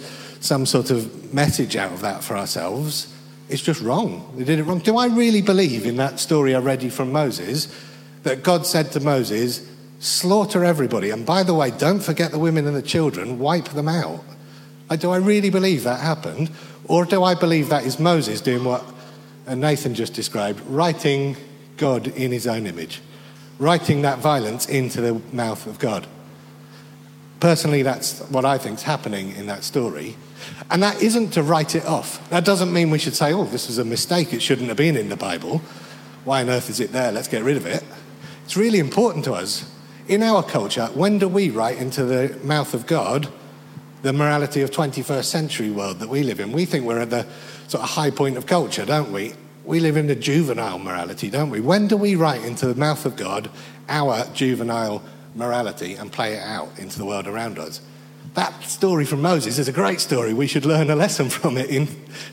some 0.45 0.65
sort 0.65 0.91
of 0.91 1.33
message 1.33 1.75
out 1.75 1.91
of 1.91 2.01
that 2.01 2.23
for 2.23 2.37
ourselves. 2.37 3.11
It's 3.49 3.61
just 3.61 3.81
wrong. 3.81 4.33
They 4.37 4.43
did 4.43 4.59
it 4.59 4.63
wrong. 4.63 4.79
Do 4.79 4.97
I 4.97 5.07
really 5.07 5.41
believe 5.41 5.85
in 5.85 5.97
that 5.97 6.19
story 6.19 6.55
I 6.55 6.59
read 6.59 6.83
you 6.83 6.91
from 6.91 7.11
Moses 7.11 7.67
that 8.23 8.43
God 8.43 8.65
said 8.65 8.91
to 8.91 8.99
Moses, 8.99 9.67
slaughter 9.99 10.63
everybody? 10.63 11.09
And 11.09 11.25
by 11.25 11.43
the 11.43 11.53
way, 11.53 11.71
don't 11.71 11.99
forget 11.99 12.31
the 12.31 12.39
women 12.39 12.67
and 12.67 12.75
the 12.75 12.81
children, 12.81 13.39
wipe 13.39 13.69
them 13.69 13.87
out. 13.87 14.23
Do 14.99 15.11
I 15.11 15.17
really 15.17 15.49
believe 15.49 15.83
that 15.83 15.99
happened? 15.99 16.51
Or 16.85 17.05
do 17.05 17.23
I 17.23 17.33
believe 17.33 17.69
that 17.69 17.85
is 17.85 17.99
Moses 17.99 18.41
doing 18.41 18.63
what 18.63 18.83
Nathan 19.47 19.95
just 19.95 20.13
described, 20.13 20.61
writing 20.67 21.35
God 21.77 22.07
in 22.07 22.31
his 22.31 22.45
own 22.45 22.67
image, 22.67 23.01
writing 23.57 24.03
that 24.03 24.19
violence 24.19 24.67
into 24.67 25.01
the 25.01 25.21
mouth 25.35 25.65
of 25.65 25.79
God? 25.79 26.05
Personally, 27.39 27.81
that's 27.81 28.21
what 28.29 28.45
I 28.45 28.57
think 28.57 28.77
is 28.77 28.83
happening 28.83 29.35
in 29.35 29.47
that 29.47 29.63
story. 29.63 30.15
And 30.69 30.81
that 30.83 31.01
isn't 31.01 31.31
to 31.31 31.43
write 31.43 31.75
it 31.75 31.85
off. 31.85 32.27
That 32.29 32.45
doesn't 32.45 32.71
mean 32.71 32.89
we 32.89 32.99
should 32.99 33.15
say, 33.15 33.33
oh, 33.33 33.45
this 33.45 33.67
was 33.67 33.77
a 33.77 33.85
mistake. 33.85 34.33
It 34.33 34.41
shouldn't 34.41 34.67
have 34.67 34.77
been 34.77 34.97
in 34.97 35.09
the 35.09 35.15
Bible. 35.15 35.61
Why 36.23 36.41
on 36.41 36.49
earth 36.49 36.69
is 36.69 36.79
it 36.79 36.91
there? 36.91 37.11
Let's 37.11 37.27
get 37.27 37.43
rid 37.43 37.57
of 37.57 37.65
it. 37.65 37.83
It's 38.43 38.57
really 38.57 38.79
important 38.79 39.25
to 39.25 39.33
us. 39.33 39.71
In 40.07 40.21
our 40.21 40.43
culture, 40.43 40.87
when 40.93 41.17
do 41.17 41.27
we 41.27 41.49
write 41.49 41.77
into 41.77 42.03
the 42.05 42.37
mouth 42.43 42.73
of 42.73 42.85
God 42.85 43.27
the 44.03 44.13
morality 44.13 44.61
of 44.61 44.69
21st 44.69 45.23
century 45.23 45.71
world 45.71 45.99
that 45.99 46.09
we 46.09 46.21
live 46.21 46.39
in? 46.39 46.51
We 46.51 46.65
think 46.65 46.85
we're 46.85 46.99
at 46.99 47.09
the 47.09 47.25
sort 47.67 47.83
of 47.83 47.89
high 47.89 48.11
point 48.11 48.37
of 48.37 48.45
culture, 48.45 48.85
don't 48.85 49.11
we? 49.11 49.33
We 49.63 49.79
live 49.79 49.97
in 49.97 50.05
the 50.05 50.15
juvenile 50.15 50.77
morality, 50.77 51.31
don't 51.31 51.49
we? 51.49 51.59
When 51.59 51.87
do 51.87 51.97
we 51.97 52.15
write 52.15 52.43
into 52.43 52.67
the 52.67 52.75
mouth 52.75 53.05
of 53.07 53.15
God 53.15 53.49
our 53.89 54.25
juvenile 54.33 55.01
morality 55.33 55.95
and 55.95 56.11
play 56.11 56.33
it 56.33 56.43
out 56.43 56.77
into 56.77 56.99
the 56.99 57.05
world 57.05 57.27
around 57.27 57.57
us? 57.57 57.81
That 58.35 58.63
story 58.63 59.05
from 59.05 59.21
Moses 59.21 59.57
is 59.57 59.67
a 59.67 59.71
great 59.71 60.01
story. 60.01 60.33
We 60.33 60.47
should 60.47 60.65
learn 60.65 60.89
a 60.89 60.95
lesson 60.95 61.29
from 61.29 61.57
it 61.57 61.69
in, 61.69 61.87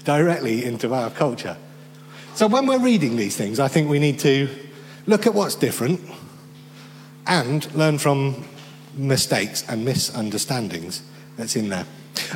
directly 0.04 0.64
into 0.64 0.92
our 0.92 1.11
culture. 1.11 1.56
So 2.35 2.47
when 2.49 2.66
we're 2.66 2.80
reading 2.80 3.16
these 3.16 3.37
things, 3.37 3.61
I 3.61 3.68
think 3.68 3.88
we 3.88 3.99
need 3.99 4.18
to 4.21 4.49
look 5.06 5.26
at 5.26 5.35
what's 5.35 5.54
different 5.54 6.00
and 7.26 7.73
learn 7.75 7.99
from 7.99 8.44
mistakes 8.94 9.64
and 9.68 9.85
misunderstandings 9.85 11.02
that's 11.37 11.56
in 11.56 11.68
there. 11.68 11.87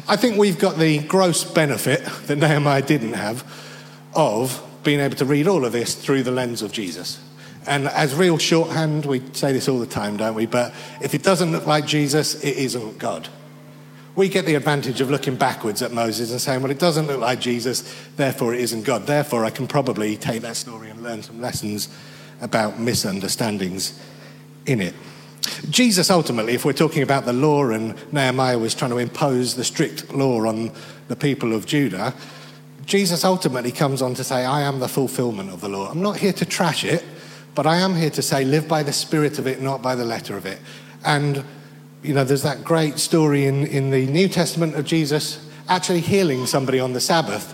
I 0.08 0.16
think 0.16 0.36
we've 0.36 0.58
got 0.58 0.78
the 0.78 0.98
gross 1.00 1.44
benefit 1.44 2.04
that 2.26 2.36
Nehemiah 2.36 2.82
didn't 2.82 3.14
have 3.14 3.44
of 4.14 4.62
being 4.84 5.00
able 5.00 5.16
to 5.16 5.24
read 5.24 5.48
all 5.48 5.64
of 5.64 5.72
this 5.72 5.94
through 5.94 6.22
the 6.22 6.30
lens 6.30 6.62
of 6.62 6.70
Jesus. 6.72 7.20
And 7.66 7.88
as 7.88 8.14
real 8.14 8.38
shorthand, 8.38 9.06
we 9.06 9.20
say 9.32 9.52
this 9.52 9.68
all 9.68 9.80
the 9.80 9.86
time, 9.86 10.16
don't 10.16 10.34
we? 10.34 10.46
But 10.46 10.72
if 11.02 11.14
it 11.14 11.24
doesn't 11.24 11.50
look 11.50 11.66
like 11.66 11.84
Jesus, 11.84 12.36
it 12.44 12.56
isn't 12.56 12.98
God. 12.98 13.28
We 14.16 14.30
get 14.30 14.46
the 14.46 14.54
advantage 14.54 15.02
of 15.02 15.10
looking 15.10 15.36
backwards 15.36 15.82
at 15.82 15.92
Moses 15.92 16.30
and 16.30 16.40
saying, 16.40 16.62
well, 16.62 16.70
it 16.70 16.78
doesn't 16.78 17.06
look 17.06 17.20
like 17.20 17.38
Jesus, 17.38 17.82
therefore 18.16 18.54
it 18.54 18.60
isn't 18.60 18.84
God. 18.84 19.06
Therefore, 19.06 19.44
I 19.44 19.50
can 19.50 19.66
probably 19.66 20.16
take 20.16 20.40
that 20.40 20.56
story 20.56 20.88
and 20.88 21.02
learn 21.02 21.22
some 21.22 21.40
lessons 21.40 21.94
about 22.40 22.78
misunderstandings 22.78 24.00
in 24.64 24.80
it. 24.80 24.94
Jesus 25.68 26.10
ultimately, 26.10 26.54
if 26.54 26.64
we're 26.64 26.72
talking 26.72 27.02
about 27.02 27.26
the 27.26 27.32
law 27.32 27.68
and 27.68 27.94
Nehemiah 28.12 28.58
was 28.58 28.74
trying 28.74 28.90
to 28.90 28.98
impose 28.98 29.54
the 29.54 29.64
strict 29.64 30.12
law 30.12 30.46
on 30.46 30.72
the 31.08 31.16
people 31.16 31.52
of 31.52 31.66
Judah, 31.66 32.14
Jesus 32.86 33.24
ultimately 33.24 33.72
comes 33.72 34.00
on 34.00 34.14
to 34.14 34.24
say, 34.24 34.44
I 34.44 34.62
am 34.62 34.80
the 34.80 34.88
fulfillment 34.88 35.50
of 35.50 35.60
the 35.60 35.68
law. 35.68 35.90
I'm 35.90 36.02
not 36.02 36.16
here 36.16 36.32
to 36.32 36.46
trash 36.46 36.84
it, 36.84 37.04
but 37.54 37.66
I 37.66 37.76
am 37.76 37.94
here 37.94 38.10
to 38.10 38.22
say, 38.22 38.44
live 38.44 38.66
by 38.66 38.82
the 38.82 38.92
spirit 38.92 39.38
of 39.38 39.46
it, 39.46 39.60
not 39.60 39.82
by 39.82 39.94
the 39.94 40.04
letter 40.04 40.36
of 40.36 40.46
it. 40.46 40.58
And, 41.04 41.44
you 42.06 42.14
know, 42.14 42.24
there's 42.24 42.42
that 42.42 42.62
great 42.62 42.98
story 42.98 43.46
in, 43.46 43.66
in 43.66 43.90
the 43.90 44.06
New 44.06 44.28
Testament 44.28 44.76
of 44.76 44.84
Jesus 44.84 45.44
actually 45.68 46.00
healing 46.00 46.46
somebody 46.46 46.78
on 46.78 46.92
the 46.92 47.00
Sabbath. 47.00 47.52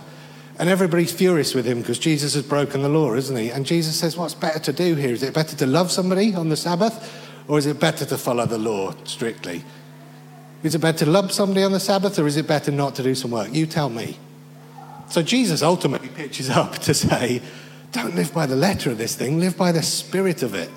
And 0.59 0.69
everybody's 0.69 1.11
furious 1.11 1.55
with 1.55 1.65
him 1.65 1.79
because 1.79 1.97
Jesus 1.97 2.35
has 2.35 2.43
broken 2.43 2.83
the 2.83 2.89
law, 2.89 3.15
isn't 3.15 3.35
he? 3.35 3.49
And 3.49 3.65
Jesus 3.65 3.99
says, 3.99 4.15
What's 4.15 4.35
better 4.35 4.59
to 4.59 4.71
do 4.71 4.93
here? 4.93 5.11
Is 5.11 5.23
it 5.23 5.33
better 5.33 5.55
to 5.55 5.65
love 5.65 5.91
somebody 5.91 6.35
on 6.35 6.49
the 6.49 6.55
Sabbath 6.55 7.11
or 7.47 7.57
is 7.57 7.65
it 7.65 7.79
better 7.79 8.05
to 8.05 8.17
follow 8.17 8.45
the 8.45 8.59
law 8.59 8.93
strictly? 9.03 9.63
Is 10.61 10.75
it 10.75 10.79
better 10.79 10.99
to 10.99 11.09
love 11.09 11.31
somebody 11.31 11.63
on 11.63 11.71
the 11.71 11.79
Sabbath 11.79 12.19
or 12.19 12.27
is 12.27 12.37
it 12.37 12.47
better 12.47 12.71
not 12.71 12.93
to 12.95 13.03
do 13.03 13.15
some 13.15 13.31
work? 13.31 13.51
You 13.51 13.65
tell 13.65 13.89
me. 13.89 14.17
So 15.09 15.23
Jesus 15.23 15.63
ultimately 15.63 16.09
pitches 16.09 16.49
up 16.51 16.77
to 16.79 16.93
say, 16.93 17.41
don't 17.91 18.15
live 18.15 18.33
by 18.33 18.45
the 18.45 18.55
letter 18.55 18.91
of 18.91 18.99
this 18.99 19.15
thing, 19.15 19.39
live 19.39 19.57
by 19.57 19.71
the 19.71 19.83
spirit 19.83 20.43
of 20.43 20.53
it. 20.53 20.69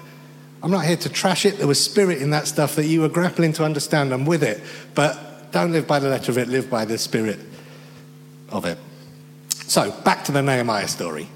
I'm 0.63 0.71
not 0.71 0.85
here 0.85 0.97
to 0.97 1.09
trash 1.09 1.45
it. 1.45 1.59
There 1.59 1.67
was 1.67 1.83
spirit 1.83 2.23
in 2.23 2.31
that 2.31 2.47
stuff 2.47 2.77
that 2.77 2.87
you 2.87 3.03
were 3.03 3.09
grappling 3.09 3.53
to 3.55 3.65
understand. 3.65 4.13
I'm 4.13 4.25
with 4.25 4.43
it. 4.43 4.63
But 4.95 5.53
don't 5.53 5.73
live 5.73 5.87
by 5.87 5.99
the 5.99 6.09
letter 6.09 6.33
of 6.33 6.39
it, 6.39 6.49
live 6.49 6.71
by 6.71 6.85
the 6.85 6.99
spirit 6.99 7.39
of 8.51 8.65
it. 8.65 8.79
So, 9.49 9.91
back 10.03 10.25
to 10.25 10.33
the 10.33 10.43
Nehemiah 10.43 10.89
story 10.89 11.29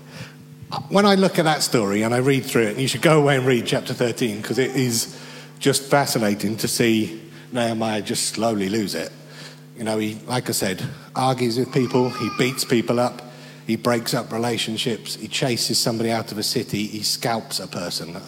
when 0.89 1.05
I 1.05 1.17
look 1.17 1.39
at 1.39 1.45
that 1.45 1.63
story 1.63 2.03
and 2.03 2.15
I 2.15 2.19
read 2.19 2.45
through 2.45 2.63
it, 2.63 2.71
and 2.71 2.81
you 2.81 2.89
should 2.89 3.03
go 3.03 3.21
away 3.21 3.37
and 3.37 3.47
read 3.47 3.67
chapter 3.67 3.93
13 3.93 4.41
because 4.41 4.59
it 4.59 4.77
is 4.77 5.19
just 5.59 5.83
fascinating 5.83 6.57
to 6.59 6.69
see 6.69 7.21
Nehemiah 7.53 8.03
just 8.03 8.29
slowly 8.29 8.69
lose 8.69 8.95
it. 8.95 9.11
You 9.77 9.85
know, 9.85 9.99
he, 9.99 10.15
like 10.27 10.49
I 10.49 10.53
said, 10.53 10.83
argues 11.17 11.59
with 11.59 11.73
people, 11.73 12.11
he 12.11 12.29
beats 12.39 12.65
people 12.65 13.01
up, 13.01 13.23
he 13.67 13.77
breaks 13.77 14.15
up 14.15 14.33
relationships, 14.33 15.17
he 15.17 15.27
chases 15.27 15.79
somebody 15.79 16.11
out 16.11 16.31
of 16.33 16.39
a 16.39 16.43
city, 16.43 16.87
he 16.87 17.03
scalps 17.03 17.59
a 17.59 17.67
person. 17.67 18.21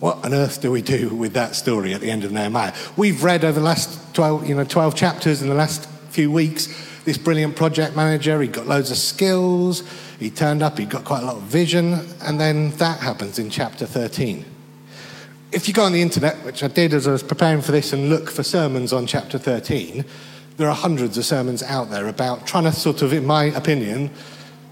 What 0.00 0.24
on 0.24 0.34
earth 0.34 0.60
do 0.60 0.70
we 0.70 0.82
do 0.82 1.08
with 1.14 1.32
that 1.34 1.54
story 1.54 1.94
at 1.94 2.00
the 2.00 2.10
end 2.10 2.24
of 2.24 2.32
Nehemiah? 2.32 2.74
We've 2.96 3.22
read 3.22 3.44
over 3.44 3.58
the 3.58 3.64
last 3.64 4.14
12, 4.14 4.48
you 4.48 4.54
know, 4.54 4.64
12 4.64 4.94
chapters 4.94 5.42
in 5.42 5.48
the 5.48 5.54
last 5.54 5.88
few 6.10 6.30
weeks 6.30 6.68
this 7.04 7.18
brilliant 7.18 7.54
project 7.54 7.94
manager, 7.94 8.40
he 8.40 8.48
got 8.48 8.66
loads 8.66 8.90
of 8.90 8.96
skills, 8.96 9.82
he 10.18 10.30
turned 10.30 10.62
up, 10.62 10.78
he 10.78 10.86
got 10.86 11.04
quite 11.04 11.22
a 11.22 11.26
lot 11.26 11.36
of 11.36 11.42
vision, 11.42 12.00
and 12.22 12.40
then 12.40 12.70
that 12.72 13.00
happens 13.00 13.38
in 13.38 13.50
chapter 13.50 13.86
13. 13.86 14.44
If 15.52 15.68
you 15.68 15.74
go 15.74 15.84
on 15.84 15.92
the 15.92 16.02
internet, 16.02 16.36
which 16.44 16.62
I 16.62 16.68
did 16.68 16.94
as 16.94 17.06
I 17.06 17.12
was 17.12 17.22
preparing 17.22 17.60
for 17.60 17.72
this, 17.72 17.92
and 17.92 18.08
look 18.08 18.30
for 18.30 18.42
sermons 18.42 18.92
on 18.92 19.06
chapter 19.06 19.38
13, 19.38 20.04
there 20.56 20.68
are 20.68 20.74
hundreds 20.74 21.18
of 21.18 21.24
sermons 21.24 21.62
out 21.62 21.90
there 21.90 22.08
about 22.08 22.46
trying 22.46 22.64
to 22.64 22.72
sort 22.72 23.02
of, 23.02 23.12
in 23.12 23.26
my 23.26 23.44
opinion, 23.44 24.10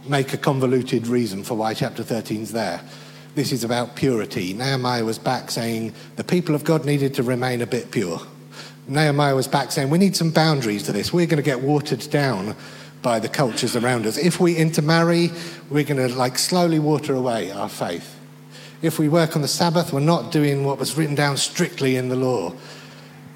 make 0.06 0.32
a 0.32 0.38
convoluted 0.38 1.06
reason 1.06 1.44
for 1.44 1.54
why 1.54 1.74
chapter 1.74 2.02
13 2.02 2.42
is 2.42 2.52
there. 2.52 2.80
This 3.34 3.50
is 3.50 3.64
about 3.64 3.96
purity. 3.96 4.52
Nehemiah 4.52 5.04
was 5.04 5.18
back 5.18 5.50
saying 5.50 5.94
the 6.16 6.24
people 6.24 6.54
of 6.54 6.64
God 6.64 6.84
needed 6.84 7.14
to 7.14 7.22
remain 7.22 7.62
a 7.62 7.66
bit 7.66 7.90
pure. 7.90 8.20
Nehemiah 8.86 9.34
was 9.34 9.48
back 9.48 9.72
saying 9.72 9.88
we 9.88 9.98
need 9.98 10.14
some 10.14 10.30
boundaries 10.30 10.82
to 10.84 10.92
this. 10.92 11.12
We're 11.12 11.26
going 11.26 11.38
to 11.38 11.42
get 11.42 11.62
watered 11.62 12.10
down 12.10 12.54
by 13.00 13.18
the 13.20 13.28
cultures 13.28 13.74
around 13.74 14.06
us. 14.06 14.18
If 14.18 14.38
we 14.38 14.56
intermarry, 14.56 15.30
we're 15.70 15.84
going 15.84 16.08
to 16.08 16.14
like 16.14 16.38
slowly 16.38 16.78
water 16.78 17.14
away 17.14 17.50
our 17.50 17.70
faith. 17.70 18.18
If 18.82 18.98
we 18.98 19.08
work 19.08 19.34
on 19.34 19.42
the 19.42 19.48
Sabbath, 19.48 19.92
we're 19.92 20.00
not 20.00 20.30
doing 20.30 20.64
what 20.64 20.78
was 20.78 20.96
written 20.96 21.14
down 21.14 21.38
strictly 21.38 21.96
in 21.96 22.10
the 22.10 22.16
law. 22.16 22.52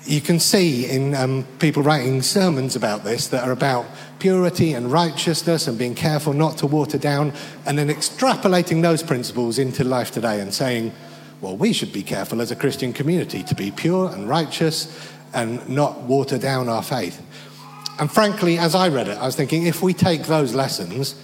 You 0.05 0.21
can 0.21 0.41
see 0.41 0.91
in 0.91 1.15
um, 1.15 1.45
people 1.59 1.83
writing 1.83 2.21
sermons 2.21 2.77
about 2.77 3.03
this 3.03 3.29
that 3.29 3.45
are 3.45 3.53
about 3.53 3.87
purity 4.19 4.73
and 4.73 4.91
righteousness 4.91 5.69
and 5.69 5.79
being 5.79 5.95
careful 5.95 6.33
not 6.33 6.59
to 6.59 6.67
water 6.67 6.99
down, 6.99 7.33
and 7.67 7.79
then 7.79 7.89
extrapolating 7.89 8.83
those 8.83 9.03
principles 9.03 9.59
into 9.59 9.85
life 9.85 10.11
today 10.11 10.41
and 10.41 10.53
saying, 10.53 10.93
well, 11.41 11.57
we 11.57 11.73
should 11.73 11.93
be 11.93 12.03
careful 12.03 12.41
as 12.41 12.51
a 12.51 12.57
Christian 12.57 12.93
community 12.93 13.43
to 13.43 13.55
be 13.55 13.71
pure 13.71 14.11
and 14.11 14.29
righteous 14.29 15.11
and 15.35 15.69
not 15.69 16.03
water 16.03 16.39
down 16.39 16.69
our 16.69 16.83
faith. 16.83 17.21
And 17.99 18.11
frankly, 18.11 18.59
as 18.59 18.75
I 18.75 18.89
read 18.89 19.09
it, 19.09 19.19
I 19.19 19.27
was 19.27 19.37
thinking 19.37 19.67
if 19.67 19.83
we 19.83 19.95
take 19.95 20.25
those 20.25 20.55
lessons, 20.55 21.15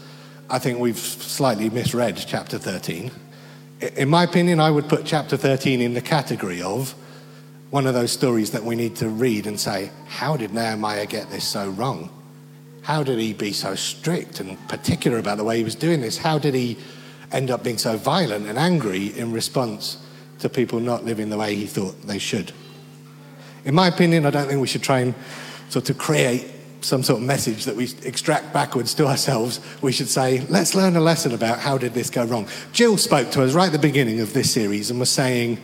I 0.51 0.59
think 0.59 0.79
we've 0.79 0.99
slightly 0.99 1.71
misread 1.71 2.23
chapter 2.27 2.59
13. 2.59 3.11
In 3.97 4.09
my 4.09 4.25
opinion, 4.25 4.61
I 4.61 4.71
would 4.71 4.89
put 4.89 5.05
chapter 5.05 5.37
13 5.37 5.81
in 5.81 5.95
the 5.95 6.01
category 6.01 6.63
of 6.63 6.95
one 7.71 7.87
of 7.87 7.95
those 7.95 8.13
stories 8.13 8.51
that 8.51 8.63
we 8.63 8.77
need 8.77 8.97
to 8.97 9.09
read 9.09 9.47
and 9.47 9.59
say, 9.59 9.91
how 10.07 10.37
did 10.37 10.53
Nehemiah 10.53 11.07
get 11.07 11.31
this 11.31 11.47
so 11.49 11.71
wrong? 11.71 12.11
How 12.83 13.03
did 13.03 13.19
he 13.19 13.33
be 13.33 13.53
so 13.53 13.75
strict 13.75 14.41
and 14.41 14.59
particular 14.69 15.19
about 15.19 15.39
the 15.39 15.45
way 15.45 15.59
he 15.59 15.65
was 15.65 15.75
doing 15.75 16.01
this? 16.01 16.19
How 16.19 16.39
did 16.39 16.55
he 16.55 16.77
end 17.31 17.51
up 17.51 17.63
being 17.63 17.79
so 17.79 17.97
violent 17.97 18.47
and 18.47 18.59
angry 18.59 19.07
in 19.19 19.33
response 19.33 20.05
to 20.41 20.49
people 20.49 20.81
not 20.81 21.05
living 21.05 21.31
the 21.31 21.39
way 21.39 21.55
he 21.55 21.67
thought 21.67 22.03
they 22.03 22.19
should? 22.19 22.53
In 23.65 23.75
my 23.75 23.87
opinion, 23.87 24.27
I 24.27 24.31
don't 24.31 24.49
think 24.49 24.61
we 24.61 24.67
should 24.67 24.83
try 24.83 25.01
and 25.01 25.15
sort 25.69 25.89
of 25.91 25.97
create 25.97 26.47
some 26.81 27.05
sort 27.05 27.21
of 27.21 27.27
message 27.27 27.65
that 27.65 27.77
we 27.77 27.89
extract 28.03 28.53
backwards 28.53 28.93
to 28.95 29.07
ourselves. 29.07 29.61
We 29.81 29.93
should 29.93 30.09
say, 30.09 30.45
let's 30.49 30.75
learn 30.75 30.97
a 30.97 31.01
lesson 31.01 31.33
about 31.33 31.61
how 31.61 31.79
did 31.79 31.95
this 31.95 32.11
go 32.11 32.25
wrong. 32.25 32.49
Jill 32.73 32.99
spoke 32.99 33.31
to 33.31 33.45
us 33.45 33.55
right 33.55 33.67
at 33.67 33.73
the 33.73 33.79
beginning 33.79 34.19
of 34.19 34.33
this 34.33 34.51
series 34.51 34.91
and 34.91 34.99
was 34.99 35.11
saying, 35.11 35.59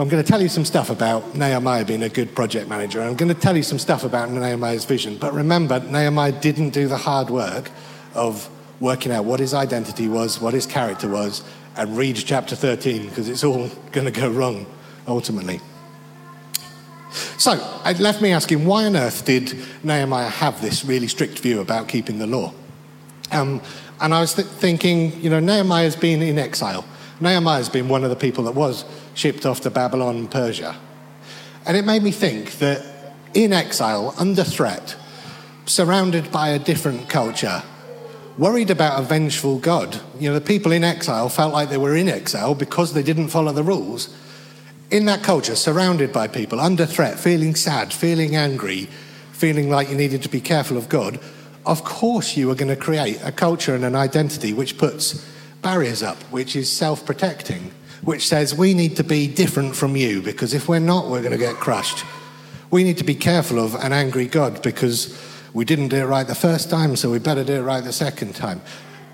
I'm 0.00 0.08
going 0.08 0.24
to 0.24 0.26
tell 0.26 0.40
you 0.40 0.48
some 0.48 0.64
stuff 0.64 0.88
about 0.88 1.34
Nehemiah 1.34 1.84
being 1.84 2.02
a 2.02 2.08
good 2.08 2.34
project 2.34 2.70
manager. 2.70 3.02
I'm 3.02 3.16
going 3.16 3.28
to 3.28 3.38
tell 3.38 3.54
you 3.54 3.62
some 3.62 3.78
stuff 3.78 4.02
about 4.02 4.30
Nehemiah's 4.30 4.86
vision. 4.86 5.18
But 5.18 5.34
remember, 5.34 5.78
Nehemiah 5.78 6.32
didn't 6.32 6.70
do 6.70 6.88
the 6.88 6.96
hard 6.96 7.28
work 7.28 7.70
of 8.14 8.48
working 8.80 9.12
out 9.12 9.26
what 9.26 9.40
his 9.40 9.52
identity 9.52 10.08
was, 10.08 10.40
what 10.40 10.54
his 10.54 10.64
character 10.64 11.06
was, 11.06 11.44
and 11.76 11.98
read 11.98 12.16
chapter 12.16 12.56
13 12.56 13.10
because 13.10 13.28
it's 13.28 13.44
all 13.44 13.68
going 13.92 14.06
to 14.06 14.10
go 14.10 14.30
wrong 14.30 14.64
ultimately. 15.06 15.60
So 17.36 17.52
it 17.84 17.98
left 17.98 18.22
me 18.22 18.32
asking, 18.32 18.64
why 18.64 18.86
on 18.86 18.96
earth 18.96 19.26
did 19.26 19.54
Nehemiah 19.84 20.30
have 20.30 20.62
this 20.62 20.82
really 20.82 21.08
strict 21.08 21.40
view 21.40 21.60
about 21.60 21.88
keeping 21.88 22.18
the 22.18 22.26
law? 22.26 22.54
Um, 23.32 23.60
and 24.00 24.14
I 24.14 24.22
was 24.22 24.32
th- 24.32 24.48
thinking, 24.48 25.20
you 25.22 25.28
know, 25.28 25.40
Nehemiah's 25.40 25.94
been 25.94 26.22
in 26.22 26.38
exile. 26.38 26.86
Nehemiah's 27.20 27.68
been 27.68 27.90
one 27.90 28.02
of 28.02 28.08
the 28.08 28.16
people 28.16 28.44
that 28.44 28.54
was 28.54 28.86
shipped 29.14 29.46
off 29.46 29.60
to 29.62 29.70
Babylon 29.70 30.16
and 30.16 30.30
Persia. 30.30 30.76
And 31.66 31.76
it 31.76 31.84
made 31.84 32.02
me 32.02 32.10
think 32.10 32.58
that 32.58 32.84
in 33.34 33.52
exile, 33.52 34.14
under 34.18 34.44
threat, 34.44 34.96
surrounded 35.66 36.32
by 36.32 36.50
a 36.50 36.58
different 36.58 37.08
culture, 37.08 37.62
worried 38.38 38.70
about 38.70 39.00
a 39.00 39.04
vengeful 39.04 39.58
God, 39.58 40.00
you 40.18 40.28
know, 40.28 40.34
the 40.34 40.40
people 40.40 40.72
in 40.72 40.84
exile 40.84 41.28
felt 41.28 41.52
like 41.52 41.68
they 41.68 41.76
were 41.76 41.96
in 41.96 42.08
exile 42.08 42.54
because 42.54 42.92
they 42.92 43.02
didn't 43.02 43.28
follow 43.28 43.52
the 43.52 43.62
rules 43.62 44.14
in 44.90 45.04
that 45.04 45.22
culture, 45.22 45.54
surrounded 45.54 46.12
by 46.12 46.26
people, 46.26 46.60
under 46.60 46.84
threat, 46.84 47.18
feeling 47.18 47.54
sad, 47.54 47.92
feeling 47.92 48.34
angry, 48.34 48.88
feeling 49.32 49.70
like 49.70 49.88
you 49.88 49.94
needed 49.94 50.22
to 50.22 50.28
be 50.28 50.40
careful 50.40 50.76
of 50.76 50.88
God, 50.88 51.20
of 51.64 51.84
course 51.84 52.36
you 52.36 52.50
are 52.50 52.54
going 52.54 52.74
to 52.74 52.76
create 52.76 53.20
a 53.22 53.30
culture 53.30 53.74
and 53.74 53.84
an 53.84 53.94
identity 53.94 54.52
which 54.52 54.78
puts 54.78 55.24
barriers 55.62 56.02
up, 56.02 56.16
which 56.24 56.56
is 56.56 56.70
self 56.70 57.06
protecting, 57.06 57.70
which 58.02 58.26
says 58.26 58.54
we 58.54 58.74
need 58.74 58.96
to 58.96 59.04
be 59.04 59.26
different 59.26 59.76
from 59.76 59.96
you 59.96 60.22
because 60.22 60.54
if 60.54 60.68
we're 60.68 60.78
not, 60.78 61.08
we're 61.08 61.20
going 61.20 61.32
to 61.32 61.38
get 61.38 61.56
crushed. 61.56 62.04
We 62.70 62.84
need 62.84 62.98
to 62.98 63.04
be 63.04 63.14
careful 63.14 63.58
of 63.58 63.74
an 63.74 63.92
angry 63.92 64.26
God 64.26 64.62
because 64.62 65.20
we 65.52 65.64
didn't 65.64 65.88
do 65.88 65.96
it 65.96 66.04
right 66.04 66.26
the 66.26 66.34
first 66.34 66.70
time, 66.70 66.96
so 66.96 67.10
we 67.10 67.18
better 67.18 67.44
do 67.44 67.54
it 67.54 67.62
right 67.62 67.82
the 67.82 67.92
second 67.92 68.34
time. 68.34 68.62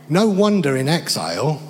No 0.09 0.29
wonder 0.29 0.77
in 0.77 0.89
exile, 0.89 1.63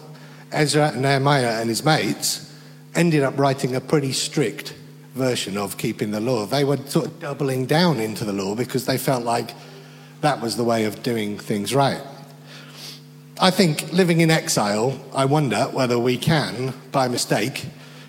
Ezra, 0.52 0.92
Nehemiah, 0.96 1.60
and 1.60 1.68
his 1.68 1.84
mates 1.84 2.52
ended 2.94 3.22
up 3.22 3.38
writing 3.38 3.76
a 3.76 3.80
pretty 3.80 4.12
strict 4.12 4.74
version 5.14 5.56
of 5.56 5.78
keeping 5.78 6.10
the 6.10 6.20
law. 6.20 6.44
They 6.44 6.64
were 6.64 6.76
sort 6.76 7.06
of 7.06 7.20
doubling 7.20 7.66
down 7.66 8.00
into 8.00 8.24
the 8.24 8.32
law 8.32 8.54
because 8.54 8.86
they 8.86 8.98
felt 8.98 9.24
like 9.24 9.54
that 10.20 10.40
was 10.40 10.56
the 10.56 10.64
way 10.64 10.84
of 10.84 11.02
doing 11.02 11.38
things 11.38 11.74
right. 11.74 12.02
I 13.38 13.50
think 13.50 13.92
living 13.92 14.22
in 14.22 14.30
exile, 14.30 14.98
I 15.14 15.26
wonder 15.26 15.64
whether 15.64 15.98
we 15.98 16.16
can, 16.16 16.72
by 16.90 17.08
mistake, 17.08 17.66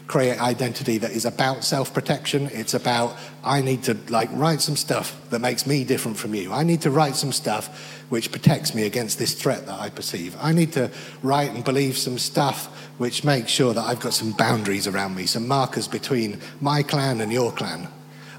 create 0.07 0.39
identity 0.39 0.99
that 0.99 1.11
is 1.11 1.25
about 1.25 1.65
self-protection. 1.65 2.49
It's 2.53 2.73
about 2.73 3.17
I 3.43 3.61
need 3.61 3.83
to 3.83 3.97
like 4.07 4.29
write 4.31 4.61
some 4.61 4.77
stuff 4.77 5.19
that 5.29 5.39
makes 5.39 5.67
me 5.67 5.83
different 5.83 6.15
from 6.15 6.33
you. 6.33 6.53
I 6.53 6.63
need 6.63 6.81
to 6.83 6.91
write 6.91 7.17
some 7.17 7.33
stuff 7.33 8.05
which 8.07 8.31
protects 8.31 8.73
me 8.73 8.85
against 8.85 9.19
this 9.19 9.33
threat 9.33 9.65
that 9.65 9.77
I 9.77 9.89
perceive. 9.89 10.33
I 10.39 10.53
need 10.53 10.71
to 10.73 10.89
write 11.21 11.51
and 11.51 11.61
believe 11.61 11.97
some 11.97 12.17
stuff 12.17 12.67
which 12.97 13.25
makes 13.25 13.51
sure 13.51 13.73
that 13.73 13.83
I've 13.83 13.99
got 13.99 14.13
some 14.13 14.31
boundaries 14.31 14.87
around 14.87 15.13
me, 15.15 15.25
some 15.25 15.45
markers 15.45 15.89
between 15.89 16.39
my 16.61 16.83
clan 16.83 17.19
and 17.19 17.33
your 17.33 17.51
clan. 17.51 17.89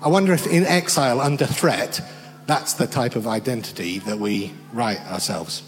I 0.00 0.08
wonder 0.08 0.32
if 0.32 0.46
in 0.46 0.64
exile 0.64 1.20
under 1.20 1.44
threat, 1.44 2.00
that's 2.46 2.72
the 2.72 2.86
type 2.86 3.14
of 3.14 3.26
identity 3.26 3.98
that 4.00 4.18
we 4.18 4.54
write 4.72 5.00
ourselves. 5.00 5.67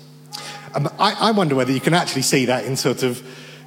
Um, 0.75 0.89
I, 0.99 1.17
I 1.19 1.31
wonder 1.33 1.55
whether 1.55 1.73
you 1.73 1.81
can 1.81 1.95
actually 1.95 2.23
see 2.23 2.47
that 2.47 2.65
in 2.65 2.77
sort 2.77 3.03
of 3.03 3.23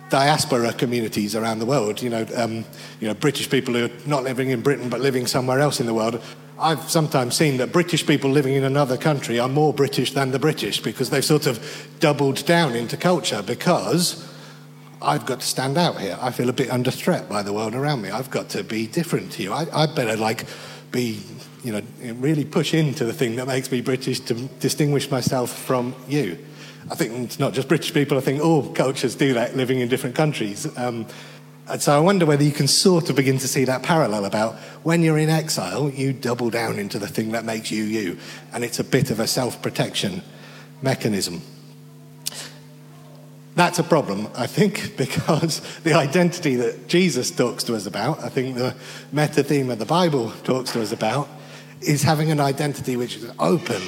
diaspora 0.10 0.72
communities 0.74 1.36
around 1.36 1.60
the 1.60 1.66
world. 1.66 2.02
You 2.02 2.10
know, 2.10 2.26
um, 2.36 2.66
you 3.00 3.08
know, 3.08 3.14
British 3.14 3.50
people 3.50 3.74
who 3.74 3.86
are 3.86 3.92
not 4.06 4.24
living 4.24 4.52
in 4.52 4.62
Britain 4.62 4.90
but 4.90 5.02
living 5.02 5.28
somewhere 5.28 5.60
else 5.60 5.80
in 5.80 5.86
the 5.86 5.94
world. 5.94 6.22
I've 6.60 6.90
sometimes 6.90 7.36
seen 7.36 7.58
that 7.58 7.72
British 7.72 8.06
people 8.06 8.30
living 8.30 8.54
in 8.54 8.64
another 8.64 8.96
country 8.96 9.40
are 9.40 9.50
more 9.50 9.74
British 9.74 10.14
than 10.14 10.32
the 10.32 10.40
British 10.40 10.80
because 10.82 11.10
they've 11.10 11.26
sort 11.26 11.48
of 11.48 11.60
doubled 12.00 12.46
down 12.46 12.76
into 12.76 12.96
culture 12.96 13.42
because 13.42 14.30
I've 15.02 15.26
got 15.26 15.42
to 15.42 15.46
stand 15.46 15.78
out 15.78 16.00
here. 16.00 16.18
I 16.22 16.32
feel 16.32 16.50
a 16.50 16.54
bit 16.54 16.70
under 16.70 16.92
threat 16.92 17.28
by 17.28 17.44
the 17.44 17.52
world 17.52 17.76
around 17.76 18.02
me. 18.02 18.12
I've 18.12 18.30
got 18.30 18.50
to 18.50 18.64
be 18.64 18.88
different 18.88 19.32
to 19.34 19.44
you. 19.44 19.52
I, 19.52 19.66
I 19.74 19.88
better 19.88 20.16
like 20.16 20.46
be, 20.92 21.20
you 21.64 21.74
know, 21.74 21.82
really 22.14 22.46
push 22.46 22.74
into 22.74 23.04
the 23.04 23.14
thing 23.14 23.36
that 23.38 23.48
makes 23.48 23.72
me 23.72 23.82
British 23.82 24.22
to 24.22 24.36
distinguish 24.60 25.12
myself 25.12 25.52
from 25.52 25.96
you. 26.08 26.38
I 26.90 26.96
think 26.96 27.14
it's 27.26 27.40
not 27.40 27.54
just 27.54 27.68
British 27.68 27.94
people, 27.94 28.18
I 28.18 28.22
think 28.22 28.44
all 28.44 28.72
cultures 28.74 29.16
do 29.16 29.34
that 29.34 29.56
living 29.56 29.80
in 29.80 29.88
different 29.88 30.16
countries. 30.16 30.66
Um, 30.78 31.08
and 31.68 31.82
so 31.82 31.96
I 31.96 32.00
wonder 32.00 32.26
whether 32.26 32.44
you 32.44 32.52
can 32.52 32.68
sort 32.68 33.10
of 33.10 33.16
begin 33.16 33.38
to 33.38 33.48
see 33.48 33.64
that 33.66 33.84
parallel 33.84 34.26
about 34.26 34.56
when 34.84 35.02
you're 35.02 35.18
in 35.18 35.30
exile, 35.30 35.90
you 35.90 36.12
double 36.12 36.50
down 36.50 36.78
into 36.78 37.00
the 37.00 37.08
thing 37.08 37.32
that 37.32 37.46
makes 37.46 37.72
you 37.72 37.84
you. 37.84 38.18
And 38.52 38.66
it's 38.66 38.80
a 38.80 38.84
bit 38.84 39.12
of 39.12 39.20
a 39.20 39.28
self 39.28 39.62
protection 39.62 40.22
mechanism. 40.82 41.42
That's 43.56 43.80
a 43.80 43.84
problem, 43.84 44.28
I 44.36 44.48
think, 44.48 44.98
because 44.98 45.62
the 45.84 45.94
identity 45.94 46.56
that 46.58 46.88
Jesus 46.88 47.32
talks 47.32 47.64
to 47.66 47.76
us 47.76 47.86
about, 47.86 48.20
I 48.22 48.30
think 48.30 48.56
the 48.56 48.76
meta 49.12 49.44
theme 49.44 49.70
of 49.70 49.80
the 49.80 49.86
Bible 49.86 50.32
talks 50.44 50.72
to 50.74 50.82
us 50.82 50.92
about, 50.92 51.30
is 51.86 52.04
having 52.04 52.32
an 52.32 52.40
identity 52.40 52.98
which 52.98 53.18
is 53.18 53.32
open, 53.40 53.82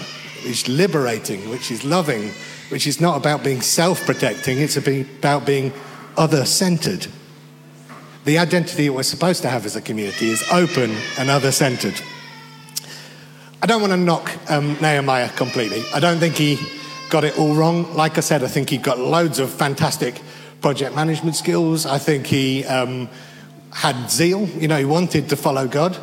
which 0.43 0.45
is 0.45 0.67
liberating, 0.67 1.49
which 1.49 1.71
is 1.71 1.83
loving, 1.83 2.31
which 2.69 2.87
is 2.87 2.99
not 2.99 3.17
about 3.17 3.43
being 3.43 3.61
self 3.61 4.05
protecting, 4.05 4.59
it's 4.59 4.77
about 4.77 5.45
being 5.45 5.73
other 6.17 6.45
centered. 6.45 7.07
The 8.25 8.39
identity 8.39 8.89
we're 8.89 9.03
supposed 9.03 9.43
to 9.43 9.49
have 9.49 9.65
as 9.65 9.75
a 9.75 9.81
community 9.81 10.31
is 10.31 10.43
open 10.51 10.95
and 11.19 11.29
other 11.29 11.51
centered. 11.51 11.93
I 13.61 13.67
don't 13.67 13.81
want 13.81 13.93
to 13.93 13.97
knock 13.97 14.31
um, 14.49 14.77
Nehemiah 14.81 15.29
completely. 15.29 15.83
I 15.93 15.99
don't 15.99 16.19
think 16.19 16.35
he 16.35 16.59
got 17.09 17.23
it 17.23 17.37
all 17.37 17.53
wrong. 17.53 17.93
Like 17.95 18.17
I 18.17 18.21
said, 18.21 18.43
I 18.43 18.47
think 18.47 18.69
he 18.69 18.77
got 18.77 18.99
loads 18.99 19.39
of 19.39 19.51
fantastic 19.51 20.21
project 20.61 20.95
management 20.95 21.35
skills. 21.35 21.85
I 21.85 21.99
think 21.99 22.25
he 22.25 22.65
um, 22.65 23.09
had 23.71 24.09
zeal. 24.09 24.47
You 24.47 24.67
know, 24.67 24.77
he 24.77 24.85
wanted 24.85 25.29
to 25.29 25.35
follow 25.35 25.67
God, 25.67 25.97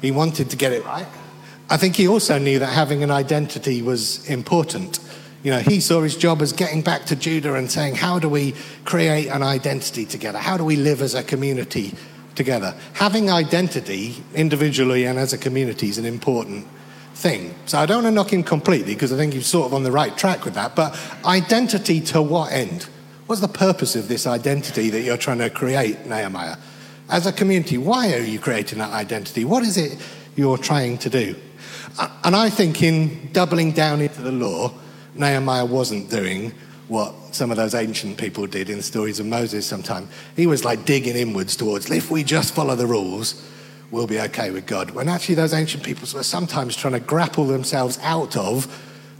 he 0.00 0.10
wanted 0.10 0.50
to 0.50 0.56
get 0.56 0.72
it 0.72 0.84
right. 0.84 1.06
I 1.70 1.76
think 1.76 1.96
he 1.96 2.08
also 2.08 2.38
knew 2.38 2.58
that 2.60 2.72
having 2.72 3.02
an 3.02 3.10
identity 3.10 3.82
was 3.82 4.28
important. 4.28 4.98
You 5.42 5.50
know, 5.50 5.58
he 5.58 5.80
saw 5.80 6.00
his 6.00 6.16
job 6.16 6.40
as 6.40 6.52
getting 6.52 6.80
back 6.82 7.04
to 7.06 7.16
Judah 7.16 7.54
and 7.54 7.70
saying, 7.70 7.96
How 7.96 8.18
do 8.18 8.28
we 8.28 8.54
create 8.84 9.28
an 9.28 9.42
identity 9.42 10.06
together? 10.06 10.38
How 10.38 10.56
do 10.56 10.64
we 10.64 10.76
live 10.76 11.02
as 11.02 11.14
a 11.14 11.22
community 11.22 11.94
together? 12.34 12.74
Having 12.94 13.30
identity 13.30 14.16
individually 14.34 15.04
and 15.04 15.18
as 15.18 15.32
a 15.32 15.38
community 15.38 15.88
is 15.88 15.98
an 15.98 16.06
important 16.06 16.66
thing. 17.14 17.54
So 17.66 17.78
I 17.78 17.86
don't 17.86 18.04
want 18.04 18.06
to 18.06 18.10
knock 18.12 18.32
him 18.32 18.42
completely 18.42 18.94
because 18.94 19.12
I 19.12 19.16
think 19.16 19.34
he's 19.34 19.46
sort 19.46 19.66
of 19.66 19.74
on 19.74 19.82
the 19.82 19.92
right 19.92 20.16
track 20.16 20.44
with 20.44 20.54
that. 20.54 20.74
But 20.74 20.98
identity 21.24 22.00
to 22.12 22.22
what 22.22 22.50
end? 22.50 22.88
What's 23.26 23.42
the 23.42 23.48
purpose 23.48 23.94
of 23.94 24.08
this 24.08 24.26
identity 24.26 24.88
that 24.88 25.02
you're 25.02 25.18
trying 25.18 25.38
to 25.38 25.50
create, 25.50 26.06
Nehemiah? 26.06 26.56
As 27.10 27.26
a 27.26 27.32
community, 27.32 27.76
why 27.76 28.14
are 28.14 28.22
you 28.22 28.38
creating 28.38 28.78
that 28.78 28.92
identity? 28.92 29.44
What 29.44 29.62
is 29.62 29.76
it 29.76 29.98
you're 30.34 30.56
trying 30.56 30.96
to 30.98 31.10
do? 31.10 31.36
And 31.98 32.36
I 32.36 32.50
think 32.50 32.82
in 32.82 33.32
doubling 33.32 33.72
down 33.72 34.00
into 34.00 34.22
the 34.22 34.32
law, 34.32 34.72
Nehemiah 35.14 35.66
wasn't 35.66 36.10
doing 36.10 36.52
what 36.86 37.12
some 37.32 37.50
of 37.50 37.56
those 37.56 37.74
ancient 37.74 38.16
people 38.16 38.46
did 38.46 38.70
in 38.70 38.78
the 38.78 38.82
stories 38.82 39.20
of 39.20 39.26
Moses 39.26 39.66
sometimes. 39.66 40.08
He 40.36 40.46
was 40.46 40.64
like 40.64 40.84
digging 40.84 41.16
inwards 41.16 41.56
towards, 41.56 41.90
if 41.90 42.10
we 42.10 42.24
just 42.24 42.54
follow 42.54 42.76
the 42.76 42.86
rules, 42.86 43.46
we'll 43.90 44.06
be 44.06 44.20
okay 44.20 44.50
with 44.50 44.66
God. 44.66 44.90
When 44.92 45.08
actually 45.08 45.34
those 45.34 45.52
ancient 45.52 45.82
peoples 45.82 46.14
were 46.14 46.22
sometimes 46.22 46.76
trying 46.76 46.94
to 46.94 47.00
grapple 47.00 47.46
themselves 47.46 47.98
out 48.02 48.36
of 48.36 48.66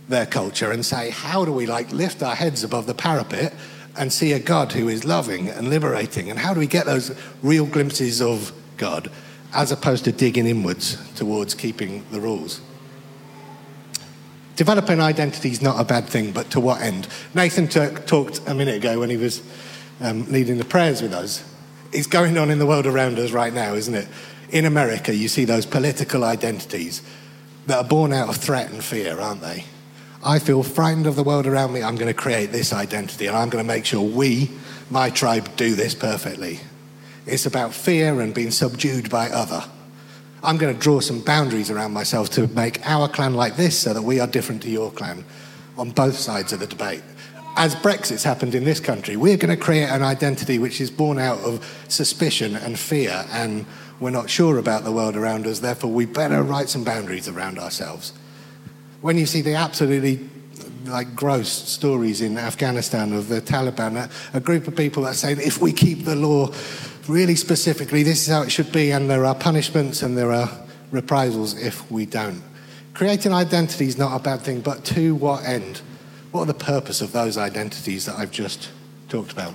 their 0.09 0.27
culture 0.27 0.71
and 0.71 0.85
say, 0.85 1.11
how 1.11 1.45
do 1.45 1.53
we 1.53 1.67
like 1.67 1.93
lift 1.93 2.23
our 2.23 2.35
heads 2.35 2.65
above 2.65 2.87
the 2.87 2.95
parapet 2.95 3.53
and 3.97 4.13
see 4.13 4.33
a 4.33 4.39
God 4.39 4.73
who 4.73 4.89
is 4.89 5.05
loving 5.05 5.49
and 5.49 5.69
liberating? 5.69 6.31
And 6.31 6.39
how 6.39 6.55
do 6.55 6.61
we 6.61 6.67
get 6.67 6.87
those 6.87 7.19
real 7.43 7.67
glimpses 7.67 8.23
of 8.23 8.53
God 8.77 9.11
as 9.53 9.73
opposed 9.73 10.05
to 10.05 10.13
digging 10.13 10.47
inwards 10.47 10.97
towards 11.15 11.55
keeping 11.55 12.05
the 12.11 12.21
rules? 12.21 12.61
Developing 14.57 15.01
identity 15.01 15.51
is 15.51 15.63
not 15.63 15.81
a 15.81 15.85
bad 15.85 16.07
thing, 16.07 16.33
but 16.33 16.51
to 16.51 16.61
what 16.61 16.81
end? 16.81 17.07
Nathan 17.33 17.69
t- 17.69 17.89
talked 18.07 18.41
a 18.49 18.55
minute 18.55 18.77
ago 18.77 18.99
when 18.99 19.09
he 19.09 19.17
was 19.17 19.41
um, 20.01 20.25
leading 20.33 20.59
the 20.59 20.65
prayers 20.65 21.01
with 21.01 21.13
us. 21.13 21.45
It's 21.93 22.09
going 22.09 22.37
on 22.37 22.51
in 22.51 22.59
the 22.59 22.67
world 22.67 22.87
around 22.87 23.19
us 23.19 23.31
right 23.31 23.53
now, 23.53 23.75
isn't 23.75 23.95
it? 23.95 24.09
In 24.51 24.65
America, 24.65 25.15
you 25.15 25.29
see 25.29 25.45
those 25.45 25.65
political 25.65 26.25
identities 26.25 27.03
that 27.67 27.79
are 27.79 27.89
born 27.89 28.13
out 28.13 28.29
of 28.29 28.37
threat 28.37 28.71
and 28.71 28.83
fear, 28.83 29.21
aren't 29.21 29.43
they? 29.43 29.65
I 30.25 30.41
feel 30.41 30.63
frightened 30.63 31.07
of 31.07 31.17
the 31.17 31.23
world 31.23 31.47
around 31.47 31.73
me. 31.73 31.83
I'm 31.83 31.95
going 31.95 32.13
to 32.13 32.15
create 32.15 32.51
this 32.51 32.73
identity 32.73 33.27
and 33.27 33.37
I'm 33.37 33.51
going 33.51 33.63
to 33.63 33.69
make 33.69 33.85
sure 33.85 34.03
we, 34.03 34.51
my 34.91 35.11
tribe, 35.11 35.55
do 35.57 35.75
this 35.75 35.95
perfectly. 35.95 36.61
It's 37.29 37.47
about 37.47 37.75
fear 37.75 38.21
and 38.21 38.33
being 38.35 38.51
subdued 38.51 39.11
by 39.11 39.29
other. 39.29 39.63
I'm 40.43 40.57
going 40.57 40.75
to 40.75 40.81
draw 40.81 41.01
some 41.01 41.21
boundaries 41.21 41.71
around 41.71 41.93
myself 41.93 42.31
to 42.31 42.47
make 42.49 42.85
our 42.87 43.09
clan 43.09 43.35
like 43.35 43.57
this 43.57 43.79
so 43.79 43.93
that 43.93 44.03
we 44.03 44.21
are 44.21 44.27
different 44.27 44.63
to 44.63 44.71
your 44.71 44.91
clan 44.91 45.25
on 45.77 45.91
both 45.91 46.17
sides 46.17 46.53
of 46.53 46.61
the 46.61 46.67
debate. 46.67 47.03
As 47.57 47.75
Brexit's 47.75 48.23
happened 48.23 48.55
in 48.55 48.65
this 48.65 48.79
country, 48.81 49.17
we're 49.17 49.37
going 49.37 49.57
to 49.57 49.63
create 49.63 49.89
an 49.89 50.03
identity 50.03 50.59
which 50.59 50.81
is 50.81 50.91
born 50.91 51.19
out 51.19 51.39
of 51.41 51.85
suspicion 51.89 52.55
and 52.57 52.79
fear, 52.79 53.25
and 53.31 53.67
we're 53.99 54.11
not 54.11 54.31
sure 54.31 54.59
about 54.59 54.85
the 54.85 54.93
world 54.93 55.17
around 55.17 55.47
us, 55.47 55.59
therefore, 55.59 55.91
we 55.91 56.07
better 56.07 56.43
write 56.43 56.69
some 56.69 56.85
boundaries 56.85 57.27
around 57.27 57.59
ourselves. 57.59 58.13
When 59.01 59.19
you 59.19 59.27
see 59.27 59.41
the 59.43 59.55
absolutely 59.55 60.29
like 60.85 61.15
gross 61.15 61.49
stories 61.49 62.21
in 62.21 62.39
Afghanistan 62.39 63.13
of 63.13 63.29
the 63.29 63.41
Taliban, 63.41 63.97
a, 63.97 64.37
a 64.37 64.41
group 64.41 64.69
of 64.69 64.77
people 64.77 65.03
that 65.03 65.17
say 65.17 65.33
if 65.33 65.61
we 65.61 65.73
keep 65.73 66.05
the 66.05 66.15
law 66.15 66.53
really 67.09 67.35
specifically, 67.35 68.03
this 68.03 68.23
is 68.23 68.33
how 68.33 68.43
it 68.43 68.51
should 68.51 68.71
be, 68.71 68.93
and 68.93 69.09
there 69.09 69.25
are 69.25 69.35
punishments 69.35 70.03
and 70.03 70.17
there 70.17 70.33
are 70.33 70.51
reprisals 70.91 71.59
if 71.61 71.91
we 71.91 72.07
don't. 72.07 72.43
Creating 72.95 73.33
identity 73.33 73.87
is 73.87 73.97
not 73.97 74.19
a 74.19 74.23
bad 74.23 74.41
thing, 74.41 74.61
but 74.61 74.85
to 74.85 75.15
what 75.15 75.45
end? 75.45 75.81
What 76.33 76.43
are 76.43 76.47
the 76.47 76.55
purpose 76.55 77.01
of 77.01 77.13
those 77.13 77.39
identities 77.39 78.07
that 78.07 78.19
I've 78.19 78.31
just 78.31 78.71
talked 79.09 79.33
about? 79.33 79.55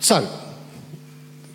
So, 0.00 0.28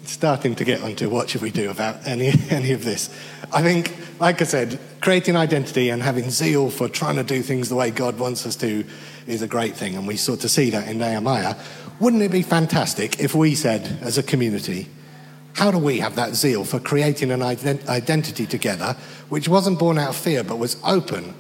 starting 0.03 0.55
to 0.55 0.63
get 0.63 0.81
onto 0.81 1.09
what 1.09 1.29
should 1.29 1.41
we 1.41 1.51
do 1.51 1.69
about 1.71 2.07
any, 2.07 2.33
any 2.49 2.71
of 2.71 2.83
this. 2.83 3.09
I 3.51 3.61
think, 3.61 3.95
like 4.19 4.41
I 4.41 4.45
said, 4.45 4.79
creating 5.01 5.35
identity 5.35 5.89
and 5.89 6.01
having 6.01 6.29
zeal 6.29 6.69
for 6.69 6.87
trying 6.87 7.15
to 7.15 7.23
do 7.23 7.41
things 7.41 7.69
the 7.69 7.75
way 7.75 7.91
God 7.91 8.19
wants 8.19 8.45
us 8.45 8.55
to 8.57 8.85
is 9.27 9.41
a 9.41 9.47
great 9.47 9.75
thing, 9.75 9.95
and 9.95 10.07
we 10.07 10.17
sort 10.17 10.43
of 10.43 10.51
see 10.51 10.69
that 10.71 10.87
in 10.87 10.97
Nehemiah. 10.97 11.55
Wouldn't 11.99 12.23
it 12.23 12.31
be 12.31 12.41
fantastic 12.41 13.19
if 13.19 13.35
we 13.35 13.55
said, 13.55 13.99
as 14.01 14.17
a 14.17 14.23
community, 14.23 14.89
how 15.53 15.69
do 15.71 15.77
we 15.77 15.99
have 15.99 16.15
that 16.15 16.33
zeal 16.33 16.63
for 16.63 16.79
creating 16.79 17.31
an 17.31 17.41
ident- 17.41 17.87
identity 17.87 18.45
together 18.45 18.95
which 19.29 19.47
wasn't 19.47 19.77
born 19.77 19.99
out 19.99 20.09
of 20.09 20.15
fear 20.15 20.43
but 20.43 20.57
was 20.57 20.77
open 20.83 21.33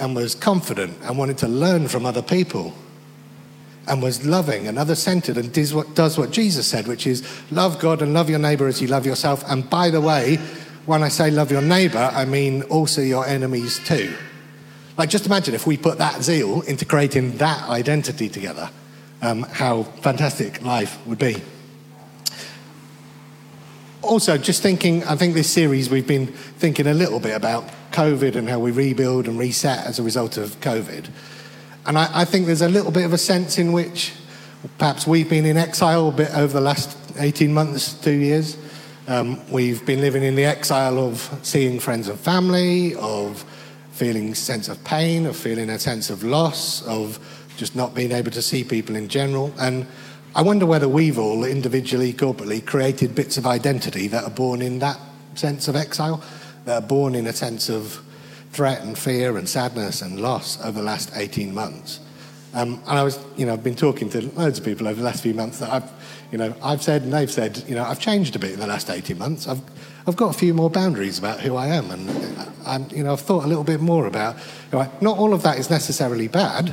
and 0.00 0.16
was 0.16 0.34
confident 0.34 0.96
and 1.02 1.18
wanted 1.18 1.36
to 1.38 1.48
learn 1.48 1.86
from 1.86 2.06
other 2.06 2.22
people 2.22 2.74
and 3.86 4.02
was 4.02 4.24
loving 4.24 4.66
and 4.66 4.78
other 4.78 4.94
centered 4.94 5.36
and 5.36 5.52
does 5.52 5.74
what, 5.74 5.94
does 5.94 6.16
what 6.16 6.30
Jesus 6.30 6.66
said, 6.66 6.86
which 6.86 7.06
is 7.06 7.22
love 7.50 7.78
God 7.78 8.00
and 8.00 8.14
love 8.14 8.30
your 8.30 8.38
neighbor 8.38 8.66
as 8.66 8.80
you 8.80 8.88
love 8.88 9.04
yourself. 9.04 9.44
And 9.46 9.68
by 9.68 9.90
the 9.90 10.00
way, 10.00 10.36
when 10.86 11.02
I 11.02 11.08
say 11.08 11.30
love 11.30 11.50
your 11.50 11.62
neighbor, 11.62 12.10
I 12.12 12.24
mean 12.24 12.62
also 12.64 13.02
your 13.02 13.26
enemies 13.26 13.78
too. 13.84 14.14
Like, 14.96 15.10
just 15.10 15.26
imagine 15.26 15.54
if 15.54 15.66
we 15.66 15.76
put 15.76 15.98
that 15.98 16.22
zeal 16.22 16.62
into 16.62 16.84
creating 16.84 17.36
that 17.38 17.68
identity 17.68 18.28
together 18.28 18.70
um, 19.22 19.42
how 19.42 19.82
fantastic 19.82 20.62
life 20.62 21.04
would 21.06 21.18
be. 21.18 21.36
Also, 24.02 24.38
just 24.38 24.62
thinking, 24.62 25.04
I 25.04 25.16
think 25.16 25.34
this 25.34 25.50
series 25.50 25.90
we've 25.90 26.06
been 26.06 26.26
thinking 26.26 26.86
a 26.86 26.94
little 26.94 27.20
bit 27.20 27.36
about 27.36 27.68
COVID 27.92 28.34
and 28.34 28.48
how 28.48 28.58
we 28.58 28.70
rebuild 28.70 29.28
and 29.28 29.38
reset 29.38 29.86
as 29.86 29.98
a 29.98 30.02
result 30.02 30.36
of 30.36 30.58
COVID. 30.60 31.10
And 31.86 31.98
I, 31.98 32.20
I 32.20 32.24
think 32.24 32.46
there's 32.46 32.62
a 32.62 32.68
little 32.68 32.90
bit 32.90 33.04
of 33.04 33.12
a 33.12 33.18
sense 33.18 33.58
in 33.58 33.72
which 33.72 34.12
perhaps 34.78 35.06
we've 35.06 35.28
been 35.28 35.44
in 35.44 35.56
exile 35.56 36.08
a 36.08 36.12
bit 36.12 36.34
over 36.34 36.52
the 36.52 36.60
last 36.60 36.96
18 37.18 37.52
months, 37.52 37.94
two 37.94 38.12
years. 38.12 38.56
Um, 39.08 39.40
we've 39.50 39.84
been 39.84 40.00
living 40.00 40.22
in 40.22 40.34
the 40.34 40.44
exile 40.44 40.98
of 40.98 41.38
seeing 41.42 41.80
friends 41.80 42.08
and 42.08 42.18
family, 42.18 42.94
of 42.94 43.44
feeling 43.92 44.34
sense 44.34 44.68
of 44.68 44.82
pain, 44.84 45.26
of 45.26 45.36
feeling 45.36 45.68
a 45.68 45.78
sense 45.78 46.10
of 46.10 46.22
loss, 46.22 46.86
of 46.86 47.18
just 47.56 47.76
not 47.76 47.94
being 47.94 48.12
able 48.12 48.30
to 48.30 48.42
see 48.42 48.64
people 48.64 48.96
in 48.96 49.08
general. 49.08 49.52
And 49.58 49.86
I 50.34 50.42
wonder 50.42 50.66
whether 50.66 50.88
we've 50.88 51.18
all 51.18 51.44
individually, 51.44 52.12
corporately, 52.12 52.64
created 52.64 53.14
bits 53.14 53.36
of 53.36 53.46
identity 53.46 54.06
that 54.08 54.24
are 54.24 54.30
born 54.30 54.62
in 54.62 54.78
that 54.78 54.98
sense 55.34 55.68
of 55.68 55.76
exile, 55.76 56.22
that 56.64 56.82
are 56.82 56.86
born 56.86 57.14
in 57.14 57.26
a 57.26 57.32
sense 57.32 57.68
of 57.68 58.02
threat 58.52 58.82
and 58.82 58.98
fear 58.98 59.36
and 59.36 59.48
sadness 59.48 60.02
and 60.02 60.20
loss 60.20 60.62
over 60.64 60.78
the 60.78 60.84
last 60.84 61.10
18 61.14 61.54
months. 61.54 62.00
Um, 62.52 62.82
and 62.88 62.98
I 62.98 63.04
was, 63.04 63.18
you 63.36 63.46
know, 63.46 63.52
I've 63.52 63.62
been 63.62 63.76
talking 63.76 64.10
to 64.10 64.22
loads 64.34 64.58
of 64.58 64.64
people 64.64 64.88
over 64.88 64.96
the 64.96 65.04
last 65.04 65.22
few 65.22 65.34
months 65.34 65.60
that 65.60 65.70
I've, 65.70 65.88
you 66.32 66.38
know, 66.38 66.54
I've 66.62 66.82
said 66.82 67.02
and 67.02 67.12
they've 67.12 67.30
said, 67.30 67.62
you 67.68 67.76
know, 67.76 67.84
I've 67.84 68.00
changed 68.00 68.34
a 68.34 68.38
bit 68.38 68.52
in 68.52 68.60
the 68.60 68.66
last 68.66 68.90
18 68.90 69.16
months. 69.18 69.46
I've, 69.46 69.62
I've 70.06 70.16
got 70.16 70.34
a 70.34 70.38
few 70.38 70.52
more 70.52 70.68
boundaries 70.68 71.18
about 71.18 71.40
who 71.40 71.54
I 71.54 71.68
am, 71.68 71.90
and 71.90 72.10
I'm, 72.66 72.88
you 72.90 73.04
know, 73.04 73.12
I've 73.12 73.20
thought 73.20 73.44
a 73.44 73.46
little 73.46 73.64
bit 73.64 73.80
more 73.80 74.06
about. 74.06 74.36
You 74.72 74.78
know, 74.78 74.92
not 75.00 75.18
all 75.18 75.32
of 75.32 75.42
that 75.42 75.58
is 75.58 75.70
necessarily 75.70 76.26
bad, 76.26 76.72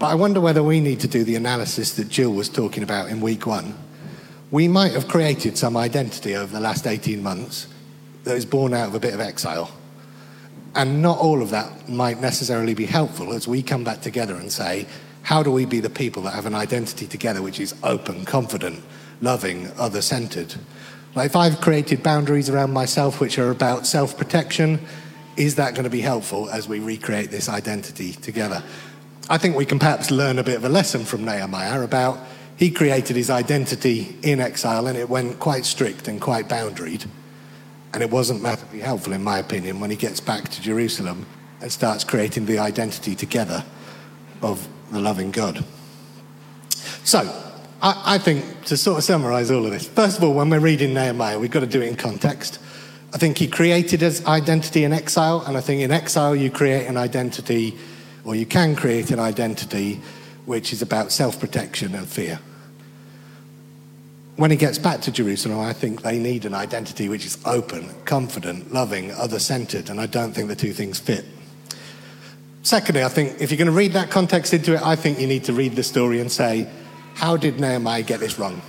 but 0.00 0.06
I 0.06 0.14
wonder 0.14 0.40
whether 0.40 0.62
we 0.62 0.80
need 0.80 1.00
to 1.00 1.08
do 1.08 1.24
the 1.24 1.36
analysis 1.36 1.92
that 1.96 2.08
Jill 2.08 2.32
was 2.32 2.48
talking 2.48 2.82
about 2.82 3.10
in 3.10 3.20
week 3.20 3.46
one. 3.46 3.76
We 4.50 4.66
might 4.66 4.92
have 4.92 5.06
created 5.06 5.58
some 5.58 5.76
identity 5.76 6.34
over 6.34 6.50
the 6.50 6.58
last 6.58 6.86
18 6.86 7.22
months 7.22 7.68
that 8.24 8.34
is 8.34 8.46
born 8.46 8.72
out 8.72 8.88
of 8.88 8.94
a 8.94 8.98
bit 8.98 9.12
of 9.12 9.20
exile. 9.20 9.70
And 10.74 11.02
not 11.02 11.18
all 11.18 11.42
of 11.42 11.50
that 11.50 11.86
might 11.86 12.18
necessarily 12.18 12.72
be 12.72 12.86
helpful 12.86 13.34
as 13.34 13.46
we 13.46 13.62
come 13.62 13.84
back 13.84 14.00
together 14.00 14.34
and 14.36 14.50
say, 14.50 14.86
how 15.20 15.42
do 15.42 15.50
we 15.50 15.66
be 15.66 15.80
the 15.80 15.90
people 15.90 16.22
that 16.22 16.32
have 16.32 16.46
an 16.46 16.54
identity 16.54 17.06
together 17.06 17.42
which 17.42 17.60
is 17.60 17.74
open, 17.82 18.24
confident, 18.24 18.82
loving, 19.20 19.70
other 19.76 20.00
centered? 20.00 20.54
Like 21.14 21.26
if 21.26 21.36
I've 21.36 21.60
created 21.60 22.02
boundaries 22.02 22.48
around 22.48 22.72
myself 22.72 23.20
which 23.20 23.38
are 23.38 23.50
about 23.50 23.86
self 23.86 24.16
protection, 24.16 24.80
is 25.36 25.56
that 25.56 25.74
going 25.74 25.84
to 25.84 25.90
be 25.90 26.00
helpful 26.00 26.48
as 26.48 26.66
we 26.66 26.80
recreate 26.80 27.30
this 27.30 27.50
identity 27.50 28.12
together? 28.12 28.62
I 29.28 29.38
think 29.38 29.56
we 29.56 29.66
can 29.66 29.78
perhaps 29.78 30.10
learn 30.10 30.38
a 30.38 30.42
bit 30.42 30.56
of 30.56 30.64
a 30.64 30.68
lesson 30.68 31.04
from 31.04 31.24
Nehemiah 31.24 31.82
about 31.82 32.18
he 32.56 32.70
created 32.70 33.16
his 33.16 33.30
identity 33.30 34.16
in 34.22 34.40
exile 34.40 34.86
and 34.86 34.98
it 34.98 35.08
went 35.08 35.38
quite 35.38 35.64
strict 35.64 36.08
and 36.08 36.20
quite 36.20 36.48
boundaried. 36.48 37.06
And 37.92 38.02
it 38.02 38.10
wasn't 38.10 38.42
massively 38.42 38.80
helpful, 38.80 39.12
in 39.12 39.22
my 39.24 39.38
opinion, 39.38 39.80
when 39.80 39.90
he 39.90 39.96
gets 39.96 40.20
back 40.20 40.48
to 40.48 40.60
Jerusalem 40.60 41.26
and 41.60 41.72
starts 41.72 42.04
creating 42.04 42.46
the 42.46 42.58
identity 42.58 43.14
together 43.14 43.64
of 44.42 44.68
the 44.92 45.00
loving 45.00 45.30
God. 45.30 45.64
So, 47.04 47.20
I, 47.82 48.02
I 48.04 48.18
think 48.18 48.64
to 48.66 48.76
sort 48.76 48.98
of 48.98 49.04
summarize 49.04 49.50
all 49.50 49.64
of 49.64 49.72
this, 49.72 49.88
first 49.88 50.18
of 50.18 50.24
all, 50.24 50.34
when 50.34 50.50
we're 50.50 50.60
reading 50.60 50.94
Nehemiah, 50.94 51.38
we've 51.38 51.50
got 51.50 51.60
to 51.60 51.66
do 51.66 51.80
it 51.80 51.88
in 51.88 51.96
context. 51.96 52.58
I 53.12 53.18
think 53.18 53.38
he 53.38 53.48
created 53.48 54.02
his 54.02 54.24
identity 54.26 54.84
in 54.84 54.92
exile, 54.92 55.42
and 55.46 55.56
I 55.56 55.60
think 55.60 55.80
in 55.80 55.90
exile 55.90 56.36
you 56.36 56.50
create 56.50 56.86
an 56.86 56.96
identity 56.96 57.76
or 58.24 58.34
you 58.34 58.46
can 58.46 58.76
create 58.76 59.10
an 59.10 59.18
identity 59.18 60.00
which 60.46 60.72
is 60.72 60.82
about 60.82 61.12
self 61.12 61.38
protection 61.38 61.94
and 61.94 62.08
fear. 62.08 62.38
When 64.36 64.50
he 64.50 64.56
gets 64.56 64.78
back 64.78 65.02
to 65.02 65.12
Jerusalem, 65.12 65.60
I 65.60 65.72
think 65.72 66.02
they 66.02 66.18
need 66.18 66.46
an 66.46 66.54
identity 66.54 67.08
which 67.08 67.26
is 67.26 67.38
open, 67.44 67.94
confident, 68.04 68.72
loving, 68.72 69.12
other 69.12 69.38
centered, 69.38 69.90
and 69.90 70.00
I 70.00 70.06
don't 70.06 70.32
think 70.32 70.48
the 70.48 70.56
two 70.56 70.72
things 70.72 70.98
fit. 70.98 71.26
Secondly, 72.62 73.04
I 73.04 73.08
think 73.08 73.40
if 73.40 73.50
you're 73.50 73.58
going 73.58 73.66
to 73.66 73.72
read 73.72 73.92
that 73.92 74.10
context 74.10 74.52
into 74.52 74.74
it, 74.74 74.82
I 74.82 74.96
think 74.96 75.18
you 75.18 75.26
need 75.26 75.44
to 75.44 75.52
read 75.52 75.76
the 75.76 75.82
story 75.82 76.20
and 76.20 76.30
say, 76.30 76.68
how 77.14 77.36
did 77.36 77.60
Nehemiah 77.60 78.02
get 78.02 78.20
this 78.20 78.38
wrong? 78.38 78.60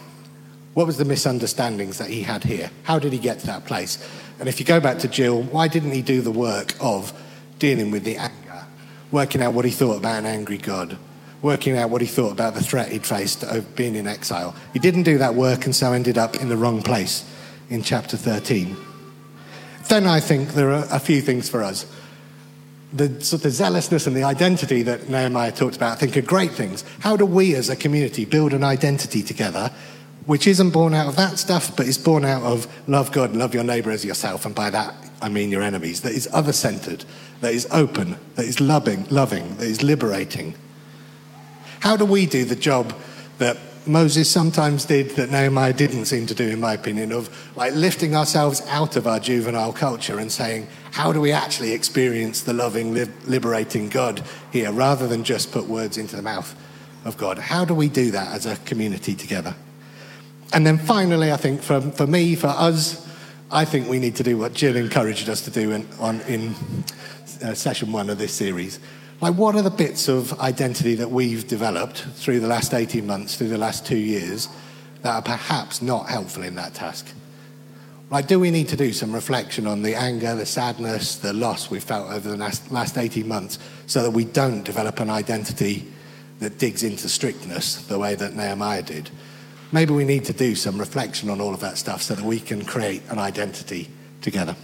What 0.74 0.88
was 0.88 0.98
the 0.98 1.06
misunderstandings 1.06 1.98
that 1.98 2.10
he 2.10 2.22
had 2.22 2.44
here? 2.44 2.70
How 2.84 3.00
did 3.00 3.12
he 3.12 3.20
get 3.20 3.40
to 3.40 3.48
that 3.48 3.66
place? 3.66 3.98
And 4.40 4.48
if 4.48 4.60
you 4.60 4.66
go 4.66 4.80
back 4.80 5.00
to 5.00 5.08
Jill, 5.08 5.44
why 5.44 5.68
didn't 5.68 5.92
he 5.92 6.02
do 6.02 6.22
the 6.22 6.32
work 6.32 6.74
of 6.80 7.14
dealing 7.60 7.92
with 7.92 8.04
the 8.04 8.18
working 9.12 9.42
out 9.42 9.54
what 9.54 9.66
he 9.66 9.72
thought 9.72 9.98
about 9.98 10.20
an 10.20 10.26
angry 10.26 10.58
God, 10.58 10.98
working 11.42 11.78
out 11.78 11.90
what 11.90 12.02
he 12.02 12.08
thought 12.08 12.32
about 12.32 12.54
the 12.54 12.64
threat 12.64 12.92
he'd 12.92 13.06
faced 13.06 13.44
of 13.44 13.76
being 13.76 13.96
in 13.96 14.08
exile. 14.08 14.56
He 14.74 14.80
didn't 14.80 15.04
do 15.04 15.18
that 15.18 15.36
work 15.36 15.66
and 15.66 15.76
so 15.76 15.94
ended 15.94 16.18
up 16.18 16.36
in 16.36 16.50
the 16.50 16.58
wrong 16.58 16.82
place 16.82 17.30
in 17.70 17.84
chapter 17.84 18.18
13. 18.18 18.76
Then 19.88 20.08
I 20.08 20.20
think 20.20 20.50
there 20.50 20.72
are 20.72 20.86
a 20.92 21.00
few 21.00 21.22
things 21.22 21.50
for 21.50 21.64
us. 21.64 21.86
The 22.94 23.24
sort 23.24 23.46
of 23.46 23.52
zealousness 23.52 24.06
and 24.06 24.16
the 24.16 24.24
identity 24.24 24.84
that 24.84 25.10
Nehemiah 25.10 25.52
talked 25.52 25.78
about, 25.78 25.94
I 25.94 25.96
think, 25.96 26.18
are 26.18 26.22
great 26.22 26.52
things. 26.52 26.84
How 27.00 27.16
do 27.16 27.26
we 27.26 27.56
as 27.56 27.70
a 27.70 27.76
community 27.76 28.26
build 28.26 28.54
an 28.54 28.64
identity 28.64 29.24
together 29.24 29.72
which 30.26 30.48
isn't 30.48 30.70
born 30.70 30.94
out 30.94 31.08
of 31.08 31.16
that 31.16 31.40
stuff, 31.40 31.76
but 31.76 31.88
is 31.88 31.98
born 31.98 32.26
out 32.26 32.44
of 32.44 32.68
love 32.88 33.12
God 33.12 33.32
and 33.32 33.40
love 33.40 33.54
your 33.54 33.64
neighbor 33.64 33.92
as 33.92 34.06
yourself, 34.06 34.46
and 34.46 34.54
by 34.54 34.70
that 34.70 34.94
I 35.22 35.30
mean 35.30 35.52
your 35.52 35.62
enemies, 35.62 36.02
that 36.02 36.14
is 36.14 36.28
other 36.34 36.54
centered, 36.54 37.06
that 37.42 37.54
is 37.54 37.68
open, 37.72 38.18
that 38.36 38.46
is 38.46 38.60
loving, 38.60 39.06
loving, 39.10 39.58
that 39.58 39.68
is 39.68 39.84
liberating. 39.84 40.56
How 41.80 41.96
do 41.96 42.06
we 42.06 42.26
do 42.26 42.46
the 42.46 42.56
job 42.56 42.94
that 43.38 43.58
Moses 43.88 44.30
sometimes 44.30 44.86
did 44.86 45.12
that 45.12 45.32
Nehemiah 45.32 45.74
didn't 45.74 46.06
seem 46.06 46.28
to 46.28 46.36
do, 46.36 46.48
in 46.50 46.60
my 46.60 46.74
opinion, 46.74 47.12
of 47.12 47.30
like 47.56 47.74
lifting 47.74 48.16
ourselves 48.16 48.62
out 48.68 48.96
of 48.96 49.08
our 49.08 49.20
juvenile 49.20 49.74
culture 49.74 50.20
and 50.20 50.32
saying, 50.32 50.68
how 50.92 51.12
do 51.12 51.20
we 51.20 51.32
actually 51.32 51.72
experience 51.72 52.42
the 52.42 52.54
loving, 52.54 52.94
liberating 53.26 53.90
God 53.90 54.22
here, 54.52 54.72
rather 54.72 55.08
than 55.08 55.24
just 55.24 55.52
put 55.52 55.66
words 55.66 55.98
into 55.98 56.16
the 56.16 56.22
mouth 56.22 56.56
of 57.06 57.18
God? 57.18 57.40
How 57.40 57.66
do 57.66 57.74
we 57.74 57.90
do 57.90 58.12
that 58.12 58.28
as 58.36 58.46
a 58.46 58.56
community 58.58 59.16
together? 59.16 59.56
And 60.54 60.68
then 60.68 60.78
finally, 60.78 61.32
I 61.32 61.38
think 61.38 61.62
for, 61.62 61.82
for 61.82 62.06
me, 62.06 62.36
for 62.36 62.48
us, 62.48 63.08
I 63.54 63.66
think 63.66 63.90
we 63.90 64.00
need 64.00 64.16
to 64.16 64.24
do 64.24 64.38
what 64.38 64.54
Jill 64.54 64.78
encouraged 64.78 65.28
us 65.28 65.42
to 65.42 65.52
do 65.52 65.72
in, 65.72 65.86
on, 66.00 66.22
in 66.22 66.56
uh, 67.44 67.54
session 67.54 67.92
one 67.92 68.10
of 68.10 68.18
this 68.18 68.34
series. 68.34 68.80
Like, 69.20 69.36
what 69.36 69.56
are 69.56 69.62
the 69.62 69.70
bits 69.70 70.08
of 70.08 70.40
identity 70.40 70.96
that 70.96 71.12
we've 71.12 71.46
developed 71.46 71.98
through 71.98 72.40
the 72.40 72.48
last 72.48 72.74
18 72.74 73.06
months, 73.06 73.36
through 73.36 73.50
the 73.50 73.58
last 73.58 73.86
two 73.86 73.98
years, 73.98 74.48
that 75.02 75.16
are 75.16 75.22
perhaps 75.22 75.82
not 75.82 76.08
helpful 76.08 76.44
in 76.44 76.56
that 76.56 76.74
task? 76.74 77.08
Like, 78.10 78.28
do 78.28 78.40
we 78.40 78.52
need 78.52 78.70
to 78.70 78.78
do 78.78 78.94
some 78.94 79.12
reflection 79.12 79.68
on 79.68 79.82
the 79.82 79.96
anger, 79.96 80.34
the 80.34 80.46
sadness, 80.46 81.18
the 81.18 81.34
loss 81.34 81.70
we've 81.70 81.84
felt 81.84 82.10
over 82.10 82.30
the 82.30 82.38
last, 82.38 82.72
last 82.72 82.98
18 82.98 83.28
months 83.28 83.60
so 83.86 84.02
that 84.02 84.12
we 84.12 84.24
don't 84.24 84.64
develop 84.64 85.02
an 85.02 85.10
identity 85.10 85.92
that 86.40 86.58
digs 86.58 86.84
into 86.84 87.10
strictness 87.10 87.86
the 87.88 88.00
way 88.00 88.16
that 88.16 88.34
Nehemiah 88.34 88.82
did? 88.82 89.10
Maybe 89.72 89.94
we 89.94 90.06
need 90.06 90.26
to 90.26 90.34
do 90.34 90.56
some 90.56 90.78
reflection 90.78 91.30
on 91.30 91.42
all 91.42 91.54
of 91.54 91.60
that 91.62 91.78
stuff 91.78 92.02
so 92.02 92.16
that 92.16 92.26
we 92.26 92.40
can 92.40 92.64
create 92.66 93.02
an 93.10 93.20
identity 93.20 93.90
together. 94.22 94.56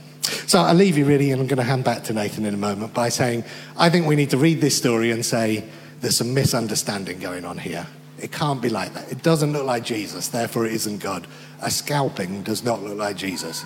So 0.48 0.60
I'll 0.60 0.76
leave 0.76 0.98
you 0.98 1.06
really, 1.06 1.32
and 1.32 1.42
I'm 1.42 1.48
going 1.48 1.58
to 1.58 1.64
hand 1.64 1.84
back 1.84 2.04
to 2.06 2.14
Nathan 2.14 2.46
in 2.46 2.54
a 2.54 2.58
moment 2.58 2.94
by 2.94 3.10
saying, 3.10 3.44
I 3.78 3.90
think 3.90 4.08
we 4.08 4.16
need 4.16 4.30
to 4.32 4.38
read 4.38 4.62
this 4.62 4.76
story 4.76 5.12
and 5.12 5.26
say, 5.26 5.64
there's 6.02 6.18
some 6.18 6.34
misunderstanding 6.34 7.20
going 7.20 7.46
on 7.46 7.58
here. 7.58 7.88
It 8.20 8.32
can't 8.32 8.62
be 8.62 8.70
like 8.70 8.94
that. 8.94 9.12
It 9.12 9.24
doesn't 9.24 9.54
look 9.54 9.66
like 9.66 9.84
Jesus, 9.84 10.28
therefore 10.28 10.66
it 10.66 10.74
isn't 10.74 11.00
God. 11.00 11.28
A 11.62 11.72
scalping 11.72 12.44
does 12.44 12.64
not 12.64 12.82
look 12.82 12.98
like 12.98 13.16
Jesus. 13.16 13.64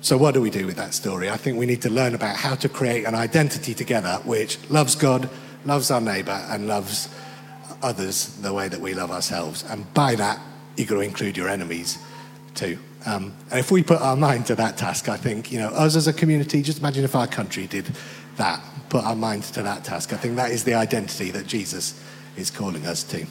So, 0.00 0.18
what 0.18 0.34
do 0.34 0.40
we 0.40 0.50
do 0.50 0.66
with 0.66 0.76
that 0.76 0.94
story? 0.94 1.30
I 1.30 1.36
think 1.36 1.58
we 1.58 1.66
need 1.66 1.82
to 1.82 1.90
learn 1.90 2.14
about 2.14 2.36
how 2.36 2.56
to 2.56 2.68
create 2.68 3.04
an 3.04 3.14
identity 3.14 3.72
together 3.72 4.20
which 4.24 4.58
loves 4.68 4.96
God, 4.96 5.30
loves 5.64 5.90
our 5.90 6.00
neighbor, 6.00 6.44
and 6.50 6.66
loves 6.66 7.08
others 7.82 8.36
the 8.36 8.52
way 8.52 8.68
that 8.68 8.80
we 8.80 8.94
love 8.94 9.10
ourselves. 9.10 9.64
And 9.68 9.92
by 9.94 10.14
that, 10.16 10.40
you've 10.76 10.88
got 10.88 10.96
to 10.96 11.00
include 11.00 11.36
your 11.36 11.48
enemies 11.48 11.98
too. 12.54 12.78
Um, 13.04 13.34
and 13.50 13.58
if 13.58 13.70
we 13.70 13.82
put 13.82 14.00
our 14.00 14.16
mind 14.16 14.46
to 14.46 14.54
that 14.54 14.76
task, 14.76 15.08
I 15.08 15.16
think, 15.16 15.50
you 15.50 15.58
know, 15.58 15.68
us 15.68 15.96
as 15.96 16.06
a 16.06 16.12
community, 16.12 16.62
just 16.62 16.78
imagine 16.78 17.04
if 17.04 17.16
our 17.16 17.26
country 17.26 17.66
did 17.66 17.90
that, 18.36 18.62
put 18.88 19.04
our 19.04 19.16
mind 19.16 19.42
to 19.44 19.62
that 19.62 19.84
task. 19.84 20.12
I 20.12 20.16
think 20.16 20.36
that 20.36 20.50
is 20.50 20.64
the 20.64 20.74
identity 20.74 21.30
that 21.32 21.46
Jesus 21.46 22.00
is 22.36 22.50
calling 22.50 22.86
us 22.86 23.02
to. 23.04 23.26